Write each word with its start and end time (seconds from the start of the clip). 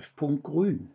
Treffpunkt 0.00 0.44
Grün, 0.44 0.88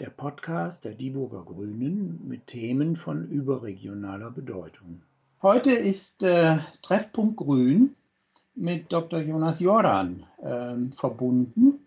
der 0.00 0.10
Podcast 0.10 0.84
der 0.84 0.92
Dieburger 0.92 1.44
Grünen 1.46 2.28
mit 2.28 2.46
Themen 2.46 2.94
von 2.94 3.26
überregionaler 3.30 4.30
Bedeutung. 4.30 5.00
Heute 5.40 5.70
ist 5.70 6.24
äh, 6.24 6.58
Treffpunkt 6.82 7.38
Grün 7.38 7.94
mit 8.54 8.92
Dr. 8.92 9.20
Jonas 9.20 9.60
Jordan 9.60 10.26
äh, 10.42 10.94
verbunden. 10.94 11.86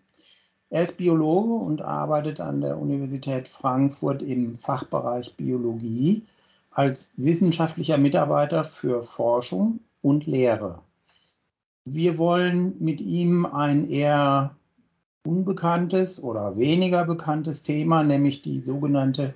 Er 0.68 0.82
ist 0.82 0.98
Biologe 0.98 1.64
und 1.64 1.80
arbeitet 1.80 2.40
an 2.40 2.60
der 2.60 2.76
Universität 2.76 3.46
Frankfurt 3.46 4.20
im 4.20 4.56
Fachbereich 4.56 5.36
Biologie 5.36 6.26
als 6.72 7.14
wissenschaftlicher 7.18 7.98
Mitarbeiter 7.98 8.64
für 8.64 9.04
Forschung 9.04 9.78
und 10.00 10.26
Lehre. 10.26 10.82
Wir 11.84 12.18
wollen 12.18 12.74
mit 12.80 13.00
ihm 13.00 13.46
ein 13.46 13.88
eher 13.88 14.56
unbekanntes 15.24 16.22
oder 16.22 16.56
weniger 16.56 17.04
bekanntes 17.04 17.62
Thema, 17.62 18.02
nämlich 18.02 18.42
die 18.42 18.60
sogenannte 18.60 19.34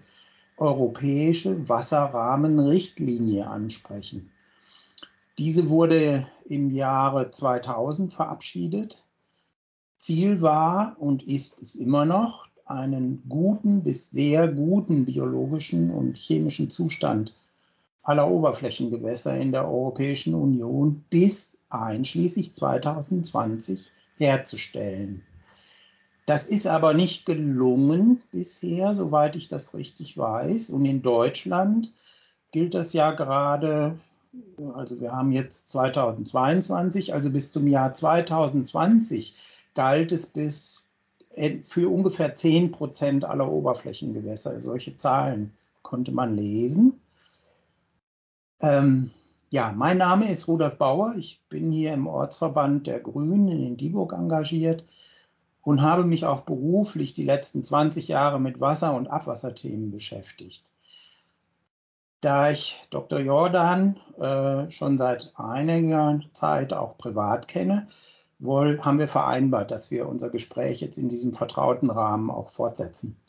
Europäische 0.56 1.68
Wasserrahmenrichtlinie 1.68 3.46
ansprechen. 3.46 4.30
Diese 5.38 5.68
wurde 5.68 6.26
im 6.46 6.70
Jahre 6.70 7.30
2000 7.30 8.14
verabschiedet. 8.14 9.04
Ziel 9.98 10.40
war 10.40 10.96
und 10.98 11.22
ist 11.22 11.62
es 11.62 11.74
immer 11.74 12.04
noch, 12.04 12.46
einen 12.64 13.23
guten 13.28 13.84
bis 13.84 14.10
sehr 14.10 14.48
guten 14.48 15.04
biologischen 15.04 15.90
und 15.90 16.16
chemischen 16.16 16.68
Zustand 16.68 17.32
aller 18.02 18.28
Oberflächengewässer 18.28 19.37
in 19.37 19.52
der 19.52 19.68
Europäischen 19.68 20.34
Union 20.34 21.04
bis 21.10 21.62
einschließlich 21.71 22.54
2020 22.54 23.90
herzustellen. 24.16 25.23
Das 26.27 26.46
ist 26.46 26.66
aber 26.66 26.93
nicht 26.93 27.24
gelungen 27.24 28.21
bisher, 28.32 28.95
soweit 28.96 29.37
ich 29.37 29.49
das 29.49 29.74
richtig 29.74 30.19
weiß. 30.19 30.71
Und 30.71 30.85
in 30.85 31.01
Deutschland 31.01 31.93
gilt 32.51 32.74
das 32.74 32.93
ja 32.93 33.13
gerade, 33.13 33.96
also 34.74 35.01
wir 35.01 35.13
haben 35.13 35.30
jetzt 35.30 35.71
2022, 35.71 37.15
also 37.15 37.30
bis 37.30 37.52
zum 37.52 37.68
Jahr 37.68 37.95
2020 37.95 39.37
galt 39.74 40.10
es 40.10 40.27
bis 40.27 40.85
für 41.65 41.91
ungefähr 41.91 42.35
10 42.35 42.73
Prozent 42.73 43.24
aller 43.24 43.49
Oberflächengewässer. 43.49 44.61
Solche 44.63 44.96
Zahlen 44.96 45.52
konnte 45.83 46.11
man 46.11 46.35
lesen. 46.35 47.01
Ähm, 48.61 49.11
ja, 49.51 49.71
mein 49.71 49.99
Name 49.99 50.29
ist 50.29 50.49
Rudolf 50.49 50.77
Bauer. 50.77 51.15
Ich 51.16 51.40
bin 51.49 51.71
hier 51.71 51.93
im 51.93 52.09
Ortsverband 52.09 52.88
der 52.88 52.99
Grünen 52.99 53.49
in 53.49 53.77
Dieburg 53.77 54.13
engagiert 54.13 54.85
und 55.66 55.82
habe 55.82 56.04
mich 56.04 56.24
auch 56.24 56.42
beruflich 56.42 57.14
die 57.14 57.24
letzten 57.24 57.64
20 57.64 58.06
Jahre 58.06 58.38
mit 58.38 58.60
Wasser- 58.60 58.95
und 58.95 59.09
Abwasserthemen 59.09 59.90
beschäftigt. 59.90 60.72
Da 62.20 62.52
ich 62.52 62.80
Dr. 62.90 63.18
Jordan 63.18 63.98
äh, 64.16 64.70
schon 64.70 64.97
seit 64.97 65.32
einiger 65.34 66.20
Zeit 66.32 66.72
auch 66.72 66.97
privat 66.97 67.48
kenne, 67.48 67.88
wohl 68.38 68.81
haben 68.82 69.00
wir 69.00 69.09
vereinbart, 69.09 69.72
dass 69.72 69.91
wir 69.91 70.06
unser 70.06 70.31
Gespräch 70.31 70.81
jetzt 70.81 70.98
in 70.98 71.09
diesem 71.09 71.32
vertrauten 71.32 71.91
Rahmen 71.91 72.31
auch 72.31 72.50
fortsetzen. 72.50 73.20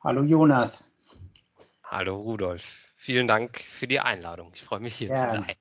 Hallo 0.00 0.22
Jonas. 0.22 0.92
Hallo 1.82 2.20
Rudolf. 2.20 2.62
Vielen 2.98 3.26
Dank 3.26 3.64
für 3.78 3.88
die 3.88 3.98
Einladung. 3.98 4.52
Ich 4.54 4.62
freue 4.62 4.78
mich 4.78 4.94
hier 4.94 5.08
ja, 5.08 5.30
zu 5.30 5.36
sein. 5.40 5.56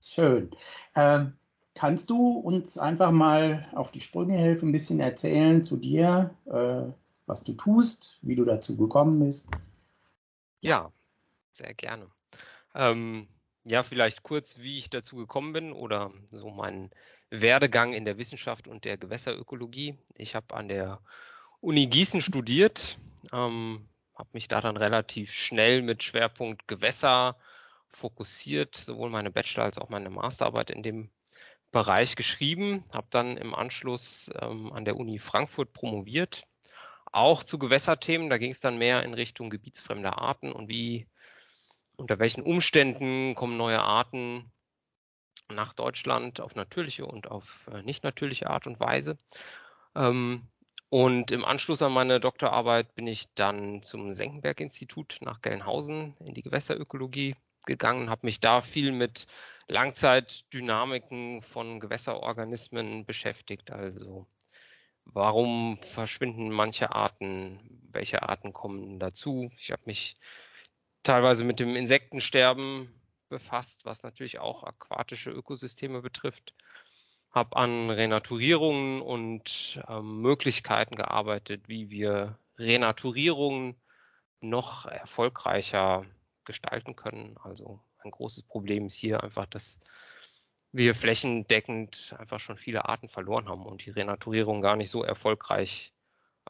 Schön. 0.00 0.50
Ähm, 0.96 1.34
Kannst 1.80 2.10
du 2.10 2.32
uns 2.32 2.76
einfach 2.76 3.10
mal 3.10 3.66
auf 3.72 3.90
die 3.90 4.02
Sprünge 4.02 4.36
helfen, 4.36 4.68
ein 4.68 4.72
bisschen 4.72 5.00
erzählen 5.00 5.62
zu 5.62 5.78
dir, 5.78 6.36
äh, 6.44 6.92
was 7.24 7.42
du 7.42 7.54
tust, 7.54 8.18
wie 8.20 8.34
du 8.34 8.44
dazu 8.44 8.76
gekommen 8.76 9.18
bist? 9.18 9.48
Ja, 10.60 10.92
sehr 11.52 11.72
gerne. 11.72 12.10
Ähm, 12.74 13.28
ja, 13.64 13.82
vielleicht 13.82 14.22
kurz, 14.22 14.58
wie 14.58 14.76
ich 14.76 14.90
dazu 14.90 15.16
gekommen 15.16 15.54
bin 15.54 15.72
oder 15.72 16.12
so 16.30 16.50
meinen 16.50 16.90
Werdegang 17.30 17.94
in 17.94 18.04
der 18.04 18.18
Wissenschaft 18.18 18.68
und 18.68 18.84
der 18.84 18.98
Gewässerökologie. 18.98 19.96
Ich 20.16 20.34
habe 20.34 20.54
an 20.54 20.68
der 20.68 21.00
Uni 21.62 21.86
Gießen 21.86 22.20
studiert, 22.20 22.98
ähm, 23.32 23.88
habe 24.14 24.28
mich 24.34 24.48
da 24.48 24.60
dann 24.60 24.76
relativ 24.76 25.32
schnell 25.32 25.80
mit 25.80 26.02
Schwerpunkt 26.02 26.68
Gewässer 26.68 27.36
fokussiert, 27.88 28.76
sowohl 28.76 29.08
meine 29.08 29.30
Bachelor- 29.30 29.64
als 29.64 29.78
auch 29.78 29.88
meine 29.88 30.10
Masterarbeit 30.10 30.68
in 30.68 30.82
dem 30.82 31.10
Bereich 31.72 32.16
geschrieben, 32.16 32.84
habe 32.94 33.06
dann 33.10 33.36
im 33.36 33.54
Anschluss 33.54 34.30
ähm, 34.40 34.72
an 34.72 34.84
der 34.84 34.96
Uni 34.96 35.18
Frankfurt 35.18 35.72
promoviert, 35.72 36.44
auch 37.12 37.44
zu 37.44 37.58
Gewässerthemen. 37.58 38.28
Da 38.28 38.38
ging 38.38 38.50
es 38.50 38.60
dann 38.60 38.78
mehr 38.78 39.02
in 39.04 39.14
Richtung 39.14 39.50
gebietsfremder 39.50 40.18
Arten 40.18 40.52
und 40.52 40.68
wie, 40.68 41.06
unter 41.96 42.18
welchen 42.18 42.42
Umständen 42.42 43.34
kommen 43.34 43.56
neue 43.56 43.80
Arten 43.80 44.50
nach 45.48 45.74
Deutschland 45.74 46.40
auf 46.40 46.54
natürliche 46.54 47.06
und 47.06 47.30
auf 47.30 47.68
äh, 47.72 47.82
nicht 47.82 48.04
natürliche 48.04 48.50
Art 48.50 48.66
und 48.66 48.80
Weise. 48.80 49.18
Ähm, 49.94 50.48
und 50.88 51.30
im 51.30 51.44
Anschluss 51.44 51.82
an 51.82 51.92
meine 51.92 52.18
Doktorarbeit 52.18 52.96
bin 52.96 53.06
ich 53.06 53.32
dann 53.34 53.82
zum 53.82 54.12
Senckenberg-Institut 54.12 55.18
nach 55.20 55.40
Gelnhausen 55.40 56.16
in 56.18 56.34
die 56.34 56.42
Gewässerökologie 56.42 57.36
gegangen, 57.66 58.10
habe 58.10 58.26
mich 58.26 58.40
da 58.40 58.60
viel 58.60 58.92
mit 58.92 59.26
Langzeitdynamiken 59.68 61.42
von 61.42 61.80
Gewässerorganismen 61.80 63.04
beschäftigt. 63.04 63.70
Also 63.70 64.26
warum 65.04 65.78
verschwinden 65.82 66.50
manche 66.50 66.92
Arten, 66.92 67.60
welche 67.92 68.22
Arten 68.22 68.52
kommen 68.52 68.98
dazu. 68.98 69.50
Ich 69.58 69.70
habe 69.70 69.82
mich 69.86 70.16
teilweise 71.02 71.44
mit 71.44 71.60
dem 71.60 71.76
Insektensterben 71.76 72.92
befasst, 73.28 73.84
was 73.84 74.02
natürlich 74.02 74.38
auch 74.38 74.64
aquatische 74.64 75.30
Ökosysteme 75.30 76.02
betrifft. 76.02 76.54
Habe 77.30 77.56
an 77.56 77.90
Renaturierungen 77.90 79.00
und 79.02 79.80
ähm, 79.88 80.20
Möglichkeiten 80.20 80.96
gearbeitet, 80.96 81.68
wie 81.68 81.90
wir 81.90 82.38
Renaturierungen 82.58 83.76
noch 84.40 84.86
erfolgreicher 84.86 86.04
gestalten 86.50 86.96
können. 86.96 87.36
Also 87.44 87.80
ein 87.98 88.10
großes 88.10 88.42
Problem 88.42 88.86
ist 88.86 88.96
hier 88.96 89.22
einfach, 89.22 89.46
dass 89.46 89.78
wir 90.72 90.96
flächendeckend 90.96 92.16
einfach 92.18 92.40
schon 92.40 92.56
viele 92.56 92.88
Arten 92.88 93.08
verloren 93.08 93.48
haben 93.48 93.64
und 93.64 93.86
die 93.86 93.90
Renaturierung 93.90 94.60
gar 94.60 94.74
nicht 94.74 94.90
so 94.90 95.04
erfolgreich 95.04 95.92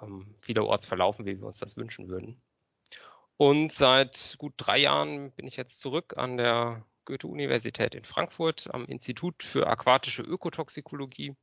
ähm, 0.01 0.35
vielerorts 0.39 0.87
verlaufen, 0.87 1.27
wie 1.27 1.39
wir 1.39 1.47
uns 1.47 1.59
das 1.59 1.77
wünschen 1.77 2.09
würden. 2.09 2.41
Und 3.37 3.73
seit 3.73 4.37
gut 4.39 4.55
drei 4.57 4.79
Jahren 4.79 5.33
bin 5.33 5.47
ich 5.47 5.57
jetzt 5.57 5.81
zurück 5.81 6.15
an 6.17 6.39
der 6.39 6.85
Goethe-Universität 7.05 7.95
in 7.95 8.05
Frankfurt 8.05 8.73
am 8.73 8.87
Institut 8.87 9.43
für 9.43 9.67
aquatische 9.67 10.23
Ökotoxikologie 10.23 11.37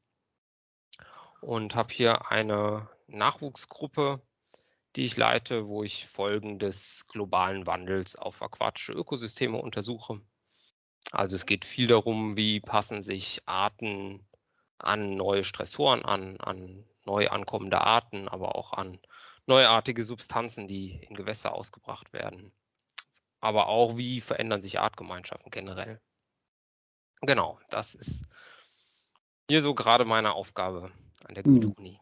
und 1.41 1.75
habe 1.75 1.93
hier 1.93 2.31
eine 2.31 2.89
Nachwuchsgruppe 3.07 4.21
die 4.97 5.05
ich 5.05 5.15
leite, 5.15 5.67
wo 5.67 5.83
ich 5.83 6.07
Folgen 6.07 6.57
des 6.57 7.05
globalen 7.07 7.67
Wandels 7.67 8.15
auf 8.15 8.41
aquatische 8.41 8.93
Ökosysteme 8.93 9.57
untersuche. 9.57 10.19
Also 11.11 11.35
es 11.35 11.45
geht 11.45 11.65
viel 11.65 11.85
darum, 11.85 12.35
wie 12.35 12.59
passen 12.59 13.03
sich 13.03 13.41
Arten 13.45 14.27
an 14.79 15.15
neue 15.15 15.43
Stressoren 15.43 16.03
an, 16.03 16.37
an 16.37 16.83
neu 17.05 17.29
ankommende 17.29 17.79
Arten, 17.79 18.27
aber 18.27 18.55
auch 18.55 18.73
an 18.73 18.99
neuartige 19.45 20.03
Substanzen, 20.03 20.67
die 20.67 20.99
in 21.07 21.15
Gewässer 21.15 21.53
ausgebracht 21.53 22.11
werden. 22.11 22.51
Aber 23.39 23.67
auch, 23.67 23.97
wie 23.97 24.19
verändern 24.19 24.61
sich 24.61 24.79
Artgemeinschaften 24.79 25.51
generell. 25.51 26.01
Genau, 27.21 27.59
das 27.69 27.93
ist 27.93 28.25
hier 29.47 29.61
so 29.61 29.75
gerade 29.75 30.05
meine 30.05 30.33
Aufgabe 30.33 30.91
an 31.23 31.35
der 31.35 31.43
Goethe-Uni. 31.43 31.99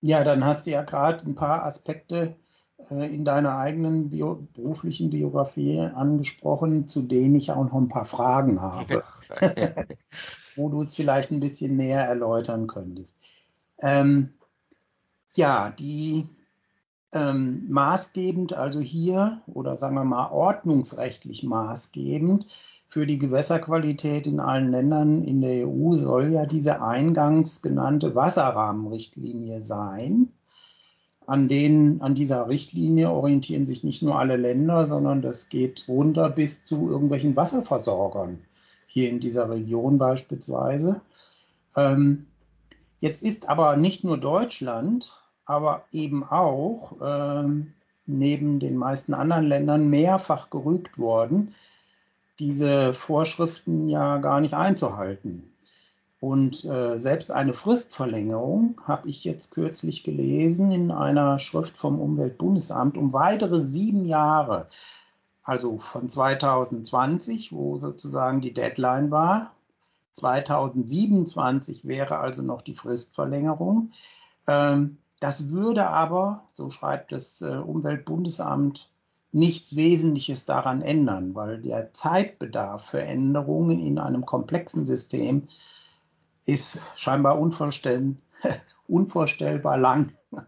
Ja, 0.00 0.24
dann 0.24 0.44
hast 0.44 0.66
du 0.66 0.70
ja 0.70 0.82
gerade 0.82 1.24
ein 1.26 1.34
paar 1.34 1.64
Aspekte 1.64 2.36
äh, 2.90 3.14
in 3.14 3.24
deiner 3.24 3.58
eigenen 3.58 4.10
Bio 4.10 4.46
beruflichen 4.54 5.10
Biografie 5.10 5.78
angesprochen, 5.80 6.88
zu 6.88 7.02
denen 7.02 7.36
ich 7.36 7.50
auch 7.52 7.64
noch 7.64 7.74
ein 7.74 7.88
paar 7.88 8.06
Fragen 8.06 8.60
habe, 8.60 9.04
wo 10.56 10.68
du 10.68 10.80
es 10.80 10.94
vielleicht 10.94 11.30
ein 11.30 11.40
bisschen 11.40 11.76
näher 11.76 12.04
erläutern 12.04 12.66
könntest. 12.66 13.20
Ähm, 13.78 14.34
ja, 15.34 15.70
die 15.70 16.26
ähm, 17.12 17.66
maßgebend, 17.68 18.52
also 18.52 18.80
hier, 18.80 19.42
oder 19.46 19.76
sagen 19.76 19.96
wir 19.96 20.04
mal 20.04 20.30
ordnungsrechtlich 20.30 21.42
maßgebend, 21.42 22.46
für 22.90 23.06
die 23.06 23.20
Gewässerqualität 23.20 24.26
in 24.26 24.40
allen 24.40 24.72
Ländern 24.72 25.22
in 25.22 25.40
der 25.40 25.68
EU 25.68 25.94
soll 25.94 26.32
ja 26.32 26.44
diese 26.44 26.82
eingangs 26.82 27.62
genannte 27.62 28.16
Wasserrahmenrichtlinie 28.16 29.60
sein. 29.60 30.32
An, 31.24 31.46
den, 31.46 32.02
an 32.02 32.14
dieser 32.14 32.48
Richtlinie 32.48 33.08
orientieren 33.08 33.64
sich 33.64 33.84
nicht 33.84 34.02
nur 34.02 34.18
alle 34.18 34.36
Länder, 34.36 34.86
sondern 34.86 35.22
das 35.22 35.48
geht 35.48 35.84
runter 35.86 36.28
bis 36.30 36.64
zu 36.64 36.90
irgendwelchen 36.90 37.36
Wasserversorgern, 37.36 38.40
hier 38.88 39.08
in 39.08 39.20
dieser 39.20 39.48
Region 39.48 39.98
beispielsweise. 39.98 41.00
Ähm, 41.76 42.26
jetzt 42.98 43.22
ist 43.22 43.48
aber 43.48 43.76
nicht 43.76 44.02
nur 44.02 44.18
Deutschland 44.18 45.22
aber 45.44 45.84
eben 45.90 46.24
auch 46.24 46.96
ähm, 47.02 47.72
neben 48.06 48.60
den 48.60 48.76
meisten 48.76 49.14
anderen 49.14 49.46
Ländern 49.46 49.88
mehrfach 49.88 50.50
gerügt 50.50 50.98
worden, 50.98 51.54
diese 52.40 52.94
Vorschriften 52.94 53.88
ja 53.88 54.18
gar 54.18 54.40
nicht 54.40 54.54
einzuhalten. 54.54 55.52
Und 56.18 56.64
äh, 56.64 56.98
selbst 56.98 57.30
eine 57.30 57.54
Fristverlängerung 57.54 58.80
habe 58.86 59.08
ich 59.08 59.24
jetzt 59.24 59.52
kürzlich 59.52 60.04
gelesen 60.04 60.70
in 60.70 60.90
einer 60.90 61.38
Schrift 61.38 61.76
vom 61.76 61.98
Umweltbundesamt 61.98 62.98
um 62.98 63.12
weitere 63.12 63.60
sieben 63.60 64.04
Jahre. 64.04 64.68
Also 65.42 65.78
von 65.78 66.08
2020, 66.08 67.52
wo 67.52 67.78
sozusagen 67.78 68.40
die 68.42 68.52
Deadline 68.52 69.10
war. 69.10 69.52
2027 70.12 71.86
wäre 71.86 72.18
also 72.18 72.42
noch 72.42 72.60
die 72.60 72.74
Fristverlängerung. 72.74 73.92
Ähm, 74.46 74.98
das 75.20 75.50
würde 75.50 75.86
aber, 75.86 76.44
so 76.52 76.68
schreibt 76.68 77.12
das 77.12 77.40
äh, 77.40 77.56
Umweltbundesamt, 77.56 78.90
nichts 79.32 79.76
Wesentliches 79.76 80.44
daran 80.44 80.82
ändern, 80.82 81.34
weil 81.34 81.60
der 81.60 81.92
Zeitbedarf 81.92 82.86
für 82.86 83.02
Änderungen 83.02 83.78
in 83.78 83.98
einem 83.98 84.26
komplexen 84.26 84.86
System 84.86 85.48
ist 86.46 86.82
scheinbar 86.96 87.38
unvorstell 87.38 88.16
unvorstellbar 88.86 89.78
lang. 89.78 90.12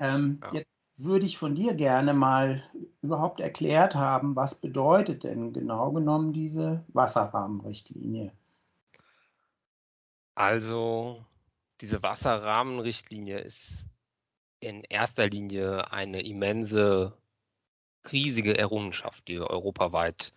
Ähm, 0.00 0.40
ja. 0.42 0.54
Jetzt 0.54 0.68
würde 0.96 1.24
ich 1.24 1.38
von 1.38 1.54
dir 1.54 1.74
gerne 1.74 2.14
mal 2.14 2.64
überhaupt 3.00 3.40
erklärt 3.40 3.94
haben, 3.94 4.34
was 4.34 4.56
bedeutet 4.56 5.22
denn 5.22 5.52
genau 5.52 5.92
genommen 5.92 6.32
diese 6.32 6.84
Wasserrahmenrichtlinie? 6.88 8.32
Also, 10.34 11.24
diese 11.80 12.02
Wasserrahmenrichtlinie 12.02 13.38
ist 13.38 13.86
in 14.60 14.82
erster 14.82 15.28
Linie 15.28 15.92
eine 15.92 16.22
immense, 16.22 17.16
riesige 18.12 18.56
Errungenschaft, 18.56 19.26
die 19.28 19.38
wir 19.38 19.50
europaweit 19.50 20.32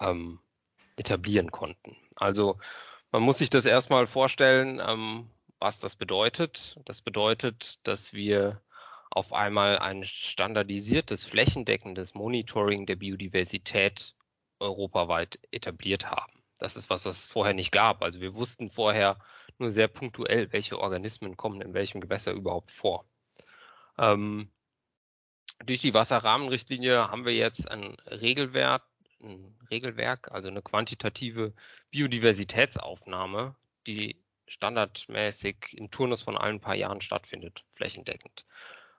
ähm, 0.00 0.40
etablieren 0.96 1.50
konnten. 1.50 1.96
Also 2.16 2.58
man 3.12 3.22
muss 3.22 3.38
sich 3.38 3.50
das 3.50 3.66
erstmal 3.66 4.06
vorstellen, 4.06 4.80
ähm, 4.84 5.30
was 5.58 5.78
das 5.78 5.96
bedeutet. 5.96 6.78
Das 6.84 7.00
bedeutet, 7.00 7.78
dass 7.86 8.12
wir 8.12 8.60
auf 9.10 9.32
einmal 9.32 9.78
ein 9.78 10.04
standardisiertes, 10.04 11.24
flächendeckendes 11.24 12.14
Monitoring 12.14 12.86
der 12.86 12.96
Biodiversität 12.96 14.14
europaweit 14.58 15.38
etabliert 15.52 16.10
haben. 16.10 16.32
Das 16.58 16.76
ist 16.76 16.90
was, 16.90 17.04
was 17.04 17.20
es 17.20 17.26
vorher 17.26 17.54
nicht 17.54 17.72
gab. 17.72 18.02
Also 18.02 18.20
wir 18.20 18.34
wussten 18.34 18.70
vorher 18.70 19.18
nur 19.58 19.70
sehr 19.70 19.88
punktuell, 19.88 20.52
welche 20.52 20.78
Organismen 20.78 21.36
kommen 21.36 21.60
in 21.60 21.74
welchem 21.74 22.00
Gewässer 22.00 22.32
überhaupt 22.32 22.72
vor. 22.72 23.04
Ähm, 23.98 24.50
durch 25.64 25.80
die 25.80 25.94
Wasserrahmenrichtlinie 25.94 27.10
haben 27.10 27.24
wir 27.24 27.34
jetzt 27.34 27.70
ein 27.70 27.96
Regelwerk, 28.06 28.82
ein 29.22 29.56
Regelwerk, 29.70 30.30
also 30.32 30.48
eine 30.48 30.62
quantitative 30.62 31.54
Biodiversitätsaufnahme, 31.90 33.54
die 33.86 34.20
standardmäßig 34.46 35.74
im 35.76 35.90
Turnus 35.90 36.22
von 36.22 36.36
allen 36.36 36.60
paar 36.60 36.74
Jahren 36.74 37.00
stattfindet, 37.00 37.64
flächendeckend. 37.74 38.44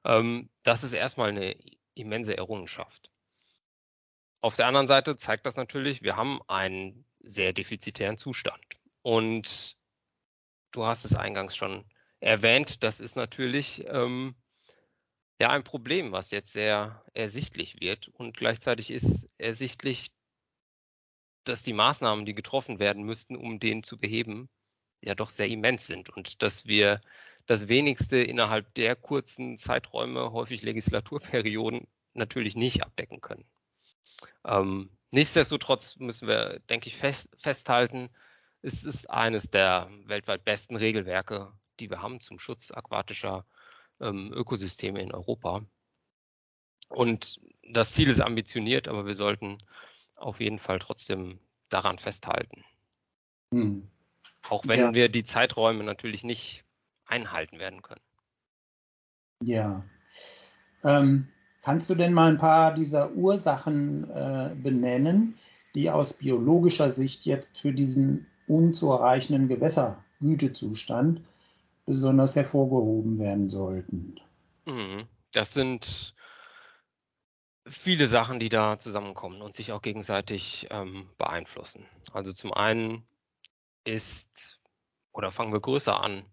Ähm, 0.03 0.49
das 0.63 0.83
ist 0.83 0.93
erstmal 0.93 1.29
eine 1.29 1.55
immense 1.93 2.37
Errungenschaft. 2.37 3.09
Auf 4.41 4.55
der 4.55 4.67
anderen 4.67 4.87
Seite 4.87 5.17
zeigt 5.17 5.45
das 5.45 5.55
natürlich, 5.55 6.03
wir 6.03 6.15
haben 6.15 6.39
einen 6.47 7.05
sehr 7.19 7.53
defizitären 7.53 8.17
Zustand. 8.17 8.63
Und 9.01 9.75
du 10.71 10.85
hast 10.85 11.05
es 11.05 11.15
eingangs 11.15 11.55
schon 11.55 11.85
erwähnt, 12.19 12.83
das 12.83 12.99
ist 12.99 13.15
natürlich 13.15 13.85
ähm, 13.87 14.35
ja 15.39 15.49
ein 15.49 15.63
Problem, 15.63 16.11
was 16.11 16.31
jetzt 16.31 16.53
sehr 16.53 17.03
ersichtlich 17.13 17.79
wird. 17.81 18.07
Und 18.07 18.37
gleichzeitig 18.37 18.91
ist 18.91 19.29
ersichtlich, 19.37 20.11
dass 21.43 21.63
die 21.63 21.73
Maßnahmen, 21.73 22.25
die 22.25 22.35
getroffen 22.35 22.79
werden 22.79 23.03
müssten, 23.03 23.35
um 23.35 23.59
den 23.59 23.83
zu 23.83 23.97
beheben, 23.97 24.49
ja 25.01 25.13
doch 25.15 25.29
sehr 25.29 25.47
immens 25.47 25.85
sind 25.85 26.09
und 26.09 26.41
dass 26.41 26.65
wir 26.65 27.01
das 27.45 27.67
wenigste 27.67 28.17
innerhalb 28.17 28.73
der 28.73 28.95
kurzen 28.95 29.57
Zeiträume, 29.57 30.31
häufig 30.31 30.63
Legislaturperioden, 30.63 31.88
natürlich 32.13 32.55
nicht 32.55 32.81
abdecken 32.83 33.21
können. 33.21 33.45
Ähm, 34.43 34.89
nichtsdestotrotz 35.11 35.97
müssen 35.97 36.27
wir, 36.27 36.59
denke 36.69 36.88
ich, 36.88 36.97
fest, 36.97 37.29
festhalten, 37.38 38.09
es 38.61 38.83
ist 38.83 39.09
eines 39.11 39.49
der 39.51 39.89
weltweit 40.05 40.43
besten 40.43 40.75
Regelwerke, 40.75 41.51
die 41.79 41.89
wir 41.89 42.01
haben 42.01 42.19
zum 42.19 42.39
Schutz 42.39 42.71
aquatischer 42.71 43.45
ähm, 44.00 44.31
Ökosysteme 44.33 45.01
in 45.01 45.12
Europa. 45.12 45.63
Und 46.89 47.39
das 47.69 47.94
Ziel 47.94 48.09
ist 48.09 48.21
ambitioniert, 48.21 48.88
aber 48.88 49.06
wir 49.06 49.15
sollten 49.15 49.57
auf 50.15 50.39
jeden 50.39 50.59
Fall 50.59 50.80
trotzdem 50.80 51.39
daran 51.69 51.97
festhalten. 51.97 52.63
Hm. 53.51 53.89
Auch 54.50 54.68
wenn 54.68 54.80
ja. 54.80 54.94
wir 54.94 55.09
die 55.09 55.24
Zeiträume 55.24 55.83
natürlich 55.83 56.24
nicht 56.24 56.63
einhalten 57.06 57.59
werden 57.59 57.81
können. 57.81 58.01
Ja. 59.44 59.83
Ähm, 60.83 61.27
kannst 61.62 61.89
du 61.89 61.95
denn 61.95 62.13
mal 62.13 62.31
ein 62.31 62.38
paar 62.38 62.74
dieser 62.74 63.12
Ursachen 63.13 64.09
äh, 64.09 64.56
benennen, 64.56 65.38
die 65.74 65.89
aus 65.89 66.13
biologischer 66.13 66.89
Sicht 66.89 67.25
jetzt 67.25 67.59
für 67.59 67.74
diesen 67.74 68.27
unzureichenden 68.48 69.48
Gewässergütezustand 69.48 71.21
besonders 71.85 72.35
hervorgehoben 72.35 73.19
werden 73.19 73.49
sollten? 73.49 74.19
Mhm. 74.65 75.07
Das 75.31 75.53
sind 75.53 76.15
viele 77.67 78.07
Sachen, 78.07 78.39
die 78.39 78.49
da 78.49 78.79
zusammenkommen 78.79 79.41
und 79.41 79.55
sich 79.55 79.71
auch 79.71 79.81
gegenseitig 79.81 80.67
ähm, 80.69 81.09
beeinflussen. 81.17 81.85
Also 82.13 82.33
zum 82.33 82.53
einen 82.53 83.07
ist, 83.83 84.59
oder 85.11 85.31
fangen 85.31 85.53
wir 85.53 85.61
größer 85.61 86.01
an, 86.01 86.25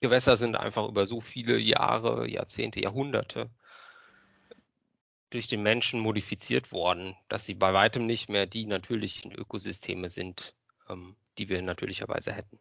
Gewässer 0.00 0.36
sind 0.36 0.56
einfach 0.56 0.88
über 0.88 1.06
so 1.06 1.20
viele 1.20 1.58
Jahre, 1.58 2.28
Jahrzehnte, 2.28 2.80
Jahrhunderte 2.80 3.50
durch 5.30 5.48
den 5.48 5.62
Menschen 5.62 6.00
modifiziert 6.00 6.70
worden, 6.70 7.16
dass 7.28 7.46
sie 7.46 7.54
bei 7.54 7.72
weitem 7.72 8.06
nicht 8.06 8.28
mehr 8.28 8.46
die 8.46 8.66
natürlichen 8.66 9.32
Ökosysteme 9.32 10.10
sind, 10.10 10.54
ähm, 10.88 11.16
die 11.38 11.48
wir 11.48 11.60
natürlicherweise 11.62 12.32
hätten. 12.32 12.58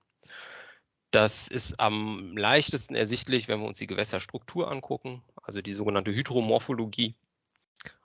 Das 1.12 1.48
ist 1.48 1.80
am 1.80 2.36
leichtesten 2.36 2.96
ersichtlich, 2.96 3.48
wenn 3.48 3.62
wir 3.62 3.68
uns 3.68 3.78
die 3.78 3.88
Gewässerstruktur 3.88 4.70
angucken, 4.70 5.24
also 5.42 5.62
die 5.62 5.74
sogenannte 5.74 6.12
Hydromorphologie. 6.14 7.16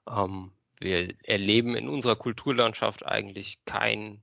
Ähm, 0.09 0.53
wir 0.79 1.15
erleben 1.25 1.77
in 1.77 1.89
unserer 1.89 2.17
Kulturlandschaft 2.17 3.05
eigentlich 3.05 3.59
kein 3.65 4.23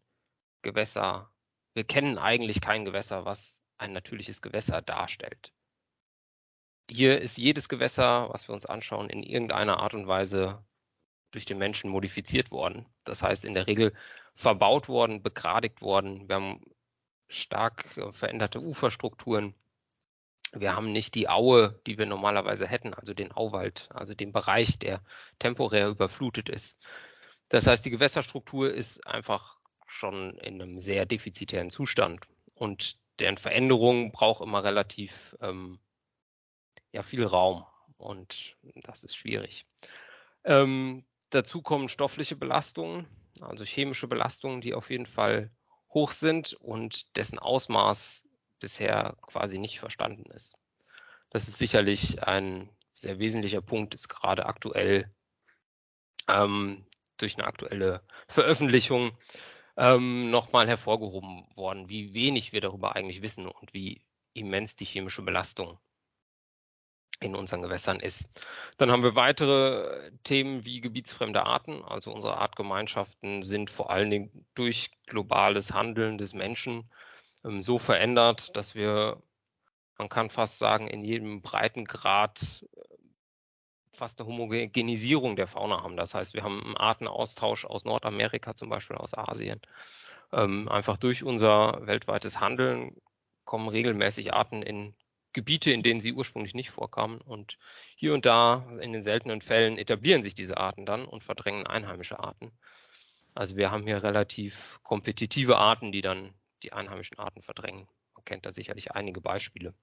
Gewässer. 0.61 1.29
Wir 1.73 1.83
kennen 1.83 2.17
eigentlich 2.17 2.61
kein 2.61 2.85
Gewässer, 2.85 3.25
was 3.25 3.59
ein 3.77 3.93
natürliches 3.93 4.41
Gewässer 4.41 4.81
darstellt. 4.81 5.53
Hier 6.89 7.21
ist 7.21 7.37
jedes 7.37 7.69
Gewässer, 7.69 8.29
was 8.31 8.47
wir 8.47 8.53
uns 8.53 8.65
anschauen, 8.65 9.09
in 9.09 9.21
irgendeiner 9.21 9.79
Art 9.79 9.93
und 9.93 10.07
Weise 10.07 10.63
durch 11.31 11.45
den 11.45 11.57
Menschen 11.57 11.89
modifiziert 11.91 12.51
worden. 12.51 12.85
Das 13.03 13.21
heißt, 13.21 13.45
in 13.45 13.53
der 13.53 13.67
Regel 13.67 13.93
verbaut 14.35 14.87
worden, 14.87 15.21
begradigt 15.21 15.81
worden. 15.81 16.27
Wir 16.27 16.35
haben 16.35 16.61
stark 17.27 17.99
veränderte 18.11 18.61
Uferstrukturen. 18.61 19.53
Wir 20.53 20.75
haben 20.75 20.91
nicht 20.91 21.15
die 21.15 21.27
Aue, 21.27 21.79
die 21.85 21.97
wir 21.97 22.05
normalerweise 22.05 22.67
hätten, 22.67 22.93
also 22.93 23.13
den 23.13 23.31
Auwald, 23.31 23.89
also 23.91 24.13
den 24.13 24.31
Bereich, 24.31 24.79
der 24.79 25.01
temporär 25.39 25.89
überflutet 25.89 26.49
ist. 26.49 26.77
Das 27.49 27.67
heißt, 27.67 27.85
die 27.85 27.89
Gewässerstruktur 27.89 28.73
ist 28.73 29.05
einfach 29.05 29.57
schon 29.87 30.31
in 30.39 30.61
einem 30.61 30.79
sehr 30.79 31.05
defizitären 31.05 31.69
Zustand 31.69 32.25
und 32.53 32.97
deren 33.19 33.37
Veränderung 33.37 34.11
braucht 34.11 34.41
immer 34.41 34.63
relativ 34.63 35.35
ähm, 35.41 35.79
ja, 36.91 37.03
viel 37.03 37.25
Raum 37.25 37.65
und 37.97 38.57
das 38.83 39.03
ist 39.03 39.15
schwierig. 39.15 39.65
Ähm, 40.43 41.05
dazu 41.29 41.61
kommen 41.61 41.89
stoffliche 41.89 42.35
Belastungen, 42.35 43.07
also 43.41 43.63
chemische 43.63 44.07
Belastungen, 44.07 44.61
die 44.61 44.73
auf 44.73 44.89
jeden 44.89 45.05
Fall 45.05 45.51
hoch 45.97 46.11
sind 46.11 46.53
und 46.53 47.17
dessen 47.17 47.39
Ausmaß 47.39 48.23
bisher 48.59 49.17
quasi 49.23 49.57
nicht 49.57 49.79
verstanden 49.79 50.29
ist. 50.29 50.55
Das 51.31 51.47
ist 51.47 51.57
sicherlich 51.57 52.21
ein 52.23 52.69
sehr 52.93 53.17
wesentlicher 53.17 53.61
Punkt, 53.61 53.95
ist 53.95 54.07
gerade 54.07 54.45
aktuell 54.45 55.11
ähm, 56.27 56.85
durch 57.17 57.35
eine 57.35 57.47
aktuelle 57.47 58.03
Veröffentlichung 58.27 59.17
ähm, 59.75 60.29
nochmal 60.29 60.67
hervorgehoben 60.67 61.47
worden, 61.55 61.89
wie 61.89 62.13
wenig 62.13 62.53
wir 62.53 62.61
darüber 62.61 62.95
eigentlich 62.95 63.23
wissen 63.23 63.47
und 63.47 63.73
wie 63.73 64.03
immens 64.33 64.75
die 64.75 64.85
chemische 64.85 65.23
Belastung 65.23 65.79
in 67.19 67.35
unseren 67.35 67.61
Gewässern 67.61 67.99
ist. 67.99 68.27
Dann 68.77 68.91
haben 68.91 69.03
wir 69.03 69.15
weitere 69.15 70.11
Themen 70.23 70.65
wie 70.65 70.81
gebietsfremde 70.81 71.43
Arten. 71.45 71.83
Also 71.83 72.11
unsere 72.11 72.37
Artgemeinschaften 72.37 73.43
sind 73.43 73.69
vor 73.69 73.89
allen 73.89 74.09
Dingen 74.11 74.45
durch 74.53 74.91
globales 75.07 75.73
Handeln 75.73 76.17
des 76.17 76.33
Menschen 76.33 76.89
ähm, 77.43 77.61
so 77.61 77.79
verändert, 77.79 78.55
dass 78.55 78.75
wir 78.75 79.21
man 79.97 80.09
kann 80.09 80.29
fast 80.29 80.59
sagen, 80.59 80.87
in 80.87 81.03
jedem 81.03 81.41
Breitengrad 81.41 82.65
äh, 82.75 82.97
fast 83.93 84.19
eine 84.19 84.27
Homogenisierung 84.27 85.35
der 85.35 85.47
Fauna 85.47 85.81
haben. 85.81 85.97
Das 85.97 86.13
heißt, 86.13 86.35
wir 86.35 86.43
haben 86.43 86.61
einen 86.63 86.77
Artenaustausch 86.77 87.65
aus 87.65 87.83
Nordamerika 87.83 88.53
zum 88.53 88.69
Beispiel, 88.69 88.95
aus 88.95 89.15
Asien. 89.15 89.59
Ähm, 90.31 90.69
einfach 90.69 90.97
durch 90.97 91.23
unser 91.23 91.79
weltweites 91.87 92.39
Handeln 92.39 92.95
kommen 93.45 93.69
regelmäßig 93.69 94.33
Arten 94.33 94.61
in 94.61 94.93
Gebiete, 95.37 95.69
in 95.69 95.83
denen 95.83 96.01
sie 96.01 96.13
ursprünglich 96.13 96.55
nicht 96.55 96.71
vorkamen. 96.71 97.21
Und 97.21 97.59
hier 97.95 98.15
und 98.15 98.25
da, 98.25 98.67
in 98.81 98.91
den 98.91 99.03
seltenen 99.03 99.39
Fällen, 99.39 99.77
etablieren 99.77 100.23
sich 100.23 100.33
diese 100.33 100.57
Arten 100.57 100.87
dann 100.87 101.05
und 101.05 101.23
verdrängen 101.23 101.67
einheimische 101.67 102.17
Arten. 102.17 102.51
Also 103.35 103.55
wir 103.55 103.69
haben 103.69 103.83
hier 103.83 104.01
relativ 104.01 104.79
kompetitive 104.81 105.59
Arten, 105.59 105.91
die 105.91 106.01
dann 106.01 106.33
die 106.63 106.73
einheimischen 106.73 107.19
Arten 107.19 107.43
verdrängen. 107.43 107.87
Man 108.15 108.25
kennt 108.25 108.47
da 108.47 108.51
sicherlich 108.51 108.93
einige 108.93 109.21
Beispiele. 109.21 109.75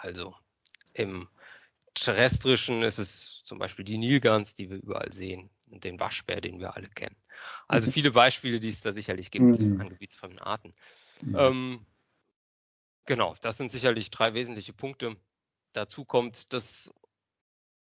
Also 0.00 0.34
im 0.94 1.28
terrestrischen 1.92 2.82
ist 2.84 2.96
es 2.96 3.42
zum 3.44 3.58
Beispiel 3.58 3.84
die 3.84 3.98
Nilgans, 3.98 4.54
die 4.54 4.70
wir 4.70 4.78
überall 4.78 5.12
sehen, 5.12 5.50
und 5.68 5.84
den 5.84 6.00
Waschbär, 6.00 6.40
den 6.40 6.58
wir 6.58 6.74
alle 6.74 6.88
kennen. 6.88 7.16
Also 7.68 7.90
viele 7.90 8.12
Beispiele, 8.12 8.60
die 8.60 8.70
es 8.70 8.80
da 8.80 8.94
sicherlich 8.94 9.30
gibt 9.30 9.60
mhm. 9.60 9.78
an 9.78 9.90
gebietsfremden 9.90 10.40
Arten. 10.40 10.74
Mhm. 11.20 11.36
Ähm, 11.38 11.86
genau, 13.06 13.34
das 13.40 13.56
sind 13.56 13.70
sicherlich 13.70 14.10
drei 14.10 14.34
wesentliche 14.34 14.72
Punkte. 14.72 15.16
Dazu 15.72 16.04
kommt, 16.04 16.52
dass 16.52 16.92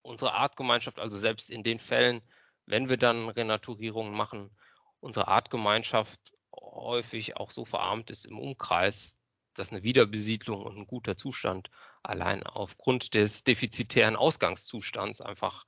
unsere 0.02 0.34
Artgemeinschaft, 0.34 0.98
also 0.98 1.18
selbst 1.18 1.50
in 1.50 1.62
den 1.62 1.78
Fällen, 1.78 2.22
wenn 2.66 2.88
wir 2.88 2.96
dann 2.96 3.28
Renaturierungen 3.28 4.12
machen, 4.12 4.50
unsere 5.00 5.28
Artgemeinschaft 5.28 6.32
häufig 6.54 7.36
auch 7.36 7.50
so 7.50 7.64
verarmt 7.64 8.10
ist 8.10 8.24
im 8.24 8.38
Umkreis, 8.38 9.18
dass 9.54 9.72
eine 9.72 9.82
Wiederbesiedlung 9.82 10.62
und 10.62 10.78
ein 10.78 10.86
guter 10.86 11.16
Zustand 11.16 11.70
allein 12.02 12.42
aufgrund 12.44 13.14
des 13.14 13.44
defizitären 13.44 14.16
Ausgangszustands 14.16 15.20
einfach 15.20 15.66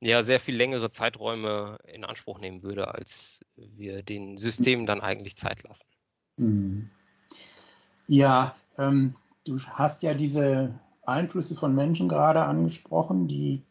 ja 0.00 0.22
sehr 0.22 0.40
viel 0.40 0.56
längere 0.56 0.90
Zeiträume 0.90 1.78
in 1.84 2.04
Anspruch 2.04 2.38
nehmen 2.38 2.62
würde, 2.62 2.88
als 2.88 3.40
wir 3.56 4.02
den 4.02 4.36
Systemen 4.36 4.86
dann 4.86 5.00
eigentlich 5.00 5.36
Zeit 5.36 5.62
lassen. 5.62 5.88
Hm. 6.38 6.90
Ja, 8.06 8.54
ähm, 8.78 9.14
du 9.46 9.58
hast 9.58 10.02
ja 10.02 10.14
diese 10.14 10.74
Einflüsse 11.04 11.56
von 11.56 11.74
Menschen 11.74 12.08
gerade 12.08 12.42
angesprochen, 12.44 13.28
die 13.28 13.62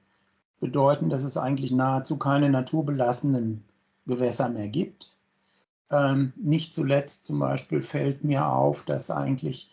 bedeuten, 0.60 1.10
dass 1.10 1.24
es 1.24 1.38
eigentlich 1.38 1.72
nahezu 1.72 2.18
keine 2.18 2.50
naturbelassenen 2.50 3.64
Gewässer 4.06 4.50
mehr 4.50 4.68
gibt. 4.68 5.16
Ähm, 5.90 6.34
nicht 6.36 6.74
zuletzt 6.74 7.26
zum 7.26 7.40
Beispiel 7.40 7.82
fällt 7.82 8.24
mir 8.24 8.48
auf, 8.48 8.84
dass 8.84 9.12
eigentlich 9.12 9.72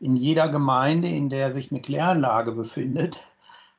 in 0.00 0.16
jeder 0.16 0.48
Gemeinde, 0.48 1.08
in 1.08 1.28
der 1.28 1.52
sich 1.52 1.70
eine 1.70 1.82
Kläranlage 1.82 2.52
befindet, 2.52 3.18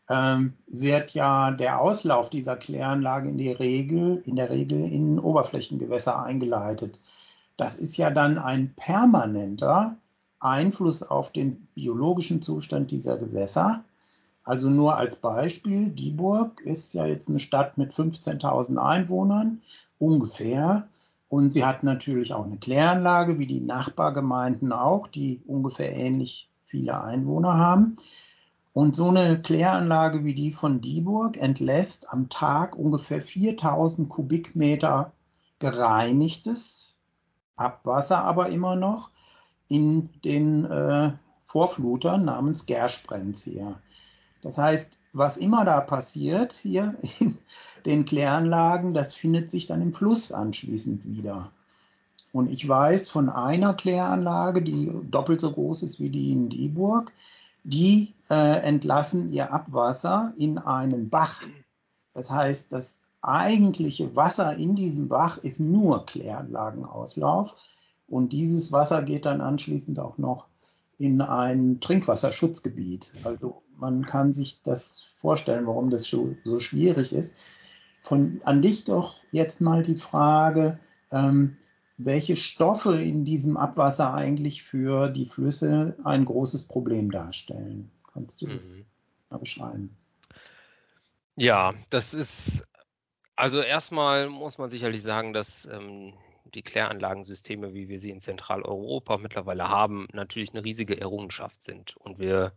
ähm, 0.09 0.53
wird 0.67 1.13
ja 1.13 1.51
der 1.51 1.81
Auslauf 1.81 2.29
dieser 2.29 2.55
Kläranlage 2.55 3.29
in, 3.29 3.37
die 3.37 3.51
Regel, 3.51 4.21
in 4.25 4.35
der 4.35 4.49
Regel 4.49 4.83
in 4.83 5.19
Oberflächengewässer 5.19 6.21
eingeleitet. 6.21 7.01
Das 7.57 7.77
ist 7.77 7.97
ja 7.97 8.11
dann 8.11 8.37
ein 8.37 8.73
permanenter 8.75 9.97
Einfluss 10.41 11.03
auf 11.03 11.31
den 11.31 11.67
biologischen 11.75 12.41
Zustand 12.41 12.91
dieser 12.91 13.17
Gewässer. 13.17 13.83
Also 14.43 14.69
nur 14.69 14.97
als 14.97 15.17
Beispiel, 15.17 15.89
Dieburg 15.89 16.61
ist 16.61 16.93
ja 16.93 17.05
jetzt 17.05 17.29
eine 17.29 17.39
Stadt 17.39 17.77
mit 17.77 17.93
15.000 17.93 18.77
Einwohnern 18.77 19.61
ungefähr. 19.99 20.87
Und 21.29 21.53
sie 21.53 21.63
hat 21.63 21.83
natürlich 21.83 22.33
auch 22.33 22.45
eine 22.45 22.57
Kläranlage, 22.57 23.39
wie 23.39 23.47
die 23.47 23.61
Nachbargemeinden 23.61 24.73
auch, 24.73 25.07
die 25.07 25.41
ungefähr 25.45 25.95
ähnlich 25.95 26.49
viele 26.65 27.01
Einwohner 27.01 27.57
haben. 27.57 27.95
Und 28.73 28.95
so 28.95 29.09
eine 29.09 29.41
Kläranlage 29.41 30.23
wie 30.23 30.33
die 30.33 30.51
von 30.51 30.81
Dieburg 30.81 31.37
entlässt 31.37 32.11
am 32.11 32.29
Tag 32.29 32.77
ungefähr 32.77 33.21
4000 33.21 34.09
Kubikmeter 34.09 35.11
gereinigtes 35.59 36.95
Abwasser, 37.55 38.23
aber 38.23 38.49
immer 38.49 38.75
noch 38.75 39.11
in 39.71 40.09
den 40.25 40.65
äh, 40.65 41.13
Vorflutern 41.45 42.25
namens 42.25 42.65
Gersprenz 42.65 43.49
Das 44.41 44.57
heißt, 44.57 44.99
was 45.13 45.37
immer 45.37 45.63
da 45.63 45.79
passiert 45.79 46.51
hier 46.53 46.95
in 47.19 47.37
den 47.85 48.05
Kläranlagen, 48.05 48.93
das 48.93 49.13
findet 49.13 49.49
sich 49.49 49.67
dann 49.67 49.81
im 49.81 49.93
Fluss 49.93 50.33
anschließend 50.33 51.05
wieder. 51.05 51.51
Und 52.33 52.51
ich 52.51 52.67
weiß 52.67 53.09
von 53.09 53.29
einer 53.29 53.73
Kläranlage, 53.73 54.61
die 54.61 54.91
doppelt 55.09 55.39
so 55.39 55.51
groß 55.51 55.83
ist 55.83 55.99
wie 56.01 56.09
die 56.09 56.31
in 56.31 56.49
Dieburg, 56.49 57.13
die 57.63 58.13
äh, 58.29 58.59
entlassen 58.61 59.31
ihr 59.31 59.53
Abwasser 59.53 60.33
in 60.37 60.57
einen 60.57 61.09
Bach. 61.09 61.41
Das 62.13 62.29
heißt, 62.29 62.73
das 62.73 63.03
eigentliche 63.21 64.15
Wasser 64.17 64.55
in 64.57 64.75
diesem 64.75 65.07
Bach 65.07 65.37
ist 65.37 65.59
nur 65.59 66.05
Kläranlagenauslauf. 66.05 67.55
Und 68.11 68.33
dieses 68.33 68.73
Wasser 68.73 69.03
geht 69.03 69.25
dann 69.25 69.39
anschließend 69.39 69.97
auch 69.99 70.17
noch 70.17 70.47
in 70.97 71.21
ein 71.21 71.79
Trinkwasserschutzgebiet. 71.79 73.13
Also 73.23 73.63
man 73.77 74.05
kann 74.05 74.33
sich 74.33 74.63
das 74.63 75.01
vorstellen, 75.15 75.65
warum 75.65 75.89
das 75.89 76.03
so, 76.03 76.35
schwierig 76.59 77.13
ist. 77.13 77.41
Von, 78.01 78.41
an 78.43 78.61
dich 78.61 78.83
doch 78.83 79.15
jetzt 79.31 79.61
mal 79.61 79.81
die 79.81 79.95
Frage, 79.95 80.77
ähm, 81.09 81.55
welche 81.97 82.35
Stoffe 82.35 83.01
in 83.01 83.23
diesem 83.23 83.55
Abwasser 83.55 84.13
eigentlich 84.13 84.61
für 84.61 85.07
die 85.07 85.25
Flüsse 85.25 85.95
ein 86.03 86.25
großes 86.25 86.67
Problem 86.67 87.11
darstellen. 87.11 87.91
Kannst 88.11 88.41
du 88.41 88.47
das 88.47 88.75
mhm. 88.75 88.85
mal 89.29 89.37
beschreiben? 89.37 89.95
Ja, 91.37 91.73
das 91.89 92.13
ist, 92.13 92.67
also 93.37 93.61
erstmal 93.61 94.27
muss 94.27 94.57
man 94.57 94.69
sicherlich 94.69 95.01
sagen, 95.01 95.31
dass 95.31 95.65
ähm, 95.65 96.13
die 96.45 96.63
Kläranlagensysteme, 96.63 97.73
wie 97.73 97.89
wir 97.89 97.99
sie 97.99 98.09
in 98.11 98.21
Zentraleuropa 98.21 99.17
mittlerweile 99.17 99.69
haben, 99.69 100.07
natürlich 100.13 100.51
eine 100.51 100.63
riesige 100.63 100.99
Errungenschaft 100.99 101.61
sind. 101.61 101.95
Und 101.97 102.19
wir 102.19 102.53